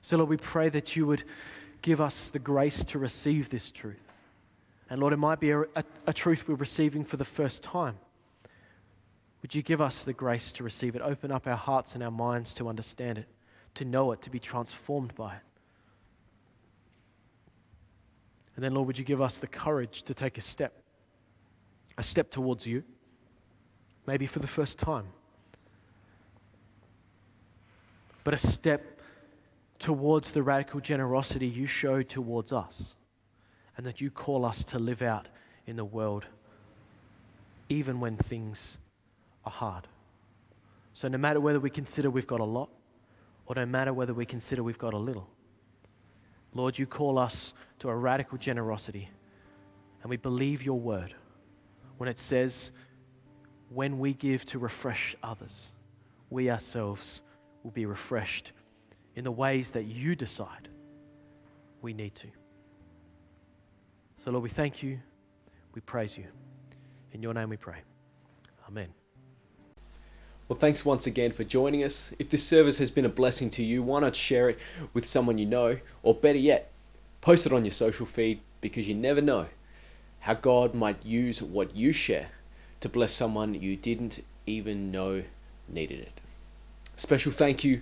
So, 0.00 0.16
Lord, 0.16 0.30
we 0.30 0.36
pray 0.36 0.68
that 0.68 0.96
you 0.96 1.06
would 1.06 1.24
give 1.80 2.00
us 2.00 2.30
the 2.30 2.38
grace 2.38 2.84
to 2.86 2.98
receive 2.98 3.50
this 3.50 3.70
truth. 3.70 4.02
And 4.90 5.00
Lord, 5.00 5.12
it 5.12 5.18
might 5.18 5.40
be 5.40 5.50
a, 5.50 5.60
a, 5.60 5.84
a, 6.06 6.12
truth 6.12 6.46
we're 6.46 6.54
receiving 6.54 7.04
for 7.04 7.16
the 7.16 7.24
first 7.24 7.62
time. 7.62 7.96
Would 9.40 9.54
you 9.54 9.62
give 9.62 9.80
us 9.80 10.02
the 10.02 10.12
grace 10.12 10.52
to 10.54 10.64
receive 10.64 10.94
it? 10.94 11.02
Open 11.02 11.32
up 11.32 11.46
our 11.46 11.56
hearts 11.56 11.94
and 11.94 12.02
our 12.02 12.10
minds 12.10 12.54
to 12.54 12.68
understand 12.68 13.18
it, 13.18 13.26
to 13.74 13.84
know 13.84 14.12
it, 14.12 14.22
to 14.22 14.30
be 14.30 14.38
transformed 14.38 15.14
by 15.14 15.36
it. 15.36 15.42
And 18.54 18.64
then, 18.64 18.74
Lord, 18.74 18.86
would 18.88 18.98
you 18.98 19.04
give 19.04 19.22
us 19.22 19.38
the 19.38 19.46
courage 19.46 20.02
to 20.02 20.14
take 20.14 20.36
a 20.38 20.42
step 20.42 20.82
a 21.98 22.02
step 22.02 22.30
towards 22.30 22.66
you, 22.66 22.82
maybe 24.06 24.26
for 24.26 24.38
the 24.38 24.46
first 24.46 24.78
time, 24.78 25.06
but 28.24 28.34
a 28.34 28.38
step 28.38 29.00
towards 29.78 30.32
the 30.32 30.42
radical 30.42 30.80
generosity 30.80 31.46
you 31.46 31.66
show 31.66 32.02
towards 32.02 32.52
us 32.52 32.94
and 33.76 33.84
that 33.86 34.00
you 34.00 34.10
call 34.10 34.44
us 34.44 34.64
to 34.64 34.78
live 34.78 35.02
out 35.02 35.26
in 35.66 35.76
the 35.76 35.84
world 35.84 36.24
even 37.68 38.00
when 38.00 38.16
things 38.16 38.78
are 39.44 39.50
hard. 39.50 39.88
So, 40.94 41.08
no 41.08 41.18
matter 41.18 41.40
whether 41.40 41.58
we 41.58 41.70
consider 41.70 42.10
we've 42.10 42.26
got 42.26 42.40
a 42.40 42.44
lot 42.44 42.68
or 43.46 43.54
no 43.54 43.66
matter 43.66 43.92
whether 43.92 44.14
we 44.14 44.26
consider 44.26 44.62
we've 44.62 44.78
got 44.78 44.94
a 44.94 44.98
little, 44.98 45.28
Lord, 46.54 46.78
you 46.78 46.86
call 46.86 47.18
us 47.18 47.54
to 47.78 47.88
a 47.88 47.96
radical 47.96 48.38
generosity. 48.38 49.10
And 50.02 50.10
we 50.10 50.16
believe 50.16 50.62
your 50.62 50.78
word 50.78 51.14
when 51.96 52.08
it 52.08 52.18
says, 52.18 52.72
when 53.74 53.98
we 53.98 54.12
give 54.12 54.44
to 54.46 54.58
refresh 54.58 55.16
others, 55.22 55.72
we 56.30 56.50
ourselves 56.50 57.22
will 57.62 57.70
be 57.70 57.86
refreshed 57.86 58.52
in 59.16 59.24
the 59.24 59.30
ways 59.30 59.70
that 59.70 59.84
you 59.84 60.14
decide 60.14 60.68
we 61.80 61.92
need 61.92 62.14
to. 62.14 62.28
So, 64.24 64.30
Lord, 64.30 64.42
we 64.42 64.48
thank 64.48 64.82
you. 64.82 65.00
We 65.74 65.80
praise 65.80 66.16
you. 66.16 66.24
In 67.12 67.22
your 67.22 67.34
name 67.34 67.48
we 67.48 67.56
pray. 67.56 67.78
Amen. 68.68 68.88
Well, 70.48 70.58
thanks 70.58 70.84
once 70.84 71.06
again 71.06 71.32
for 71.32 71.44
joining 71.44 71.82
us. 71.82 72.12
If 72.18 72.30
this 72.30 72.44
service 72.44 72.78
has 72.78 72.90
been 72.90 73.04
a 73.04 73.10
blessing 73.10 73.50
to 73.50 73.62
you, 73.62 73.82
why 73.82 74.00
not 74.00 74.14
share 74.14 74.48
it 74.48 74.58
with 74.92 75.06
someone 75.06 75.38
you 75.38 75.46
know? 75.46 75.78
Or 76.02 76.14
better 76.14 76.38
yet, 76.38 76.70
post 77.20 77.46
it 77.46 77.52
on 77.52 77.64
your 77.64 77.72
social 77.72 78.06
feed 78.06 78.40
because 78.60 78.86
you 78.86 78.94
never 78.94 79.20
know 79.20 79.46
how 80.20 80.34
God 80.34 80.74
might 80.74 81.04
use 81.04 81.42
what 81.42 81.74
you 81.74 81.92
share 81.92 82.28
to 82.82 82.88
bless 82.88 83.12
someone 83.12 83.54
you 83.54 83.76
didn't 83.76 84.22
even 84.46 84.90
know 84.90 85.22
needed 85.68 86.00
it. 86.00 86.20
Special 86.96 87.30
thank 87.32 87.64
you 87.64 87.80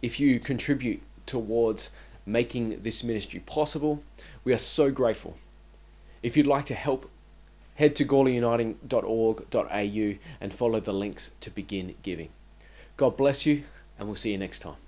if 0.00 0.18
you 0.18 0.40
contribute 0.40 1.02
towards 1.26 1.90
making 2.24 2.80
this 2.82 3.04
ministry 3.04 3.40
possible. 3.40 4.02
We 4.44 4.54
are 4.54 4.58
so 4.58 4.90
grateful. 4.90 5.36
If 6.22 6.34
you'd 6.36 6.46
like 6.46 6.64
to 6.66 6.74
help 6.74 7.10
head 7.74 7.96
to 7.96 8.04
gourleyuniting.org.au 8.04 10.18
and 10.40 10.52
follow 10.52 10.78
the 10.80 10.94
links 10.94 11.32
to 11.40 11.50
begin 11.50 11.94
giving. 12.02 12.28
God 12.96 13.16
bless 13.16 13.46
you, 13.46 13.64
and 13.98 14.08
we'll 14.08 14.16
see 14.16 14.32
you 14.32 14.38
next 14.38 14.60
time. 14.60 14.85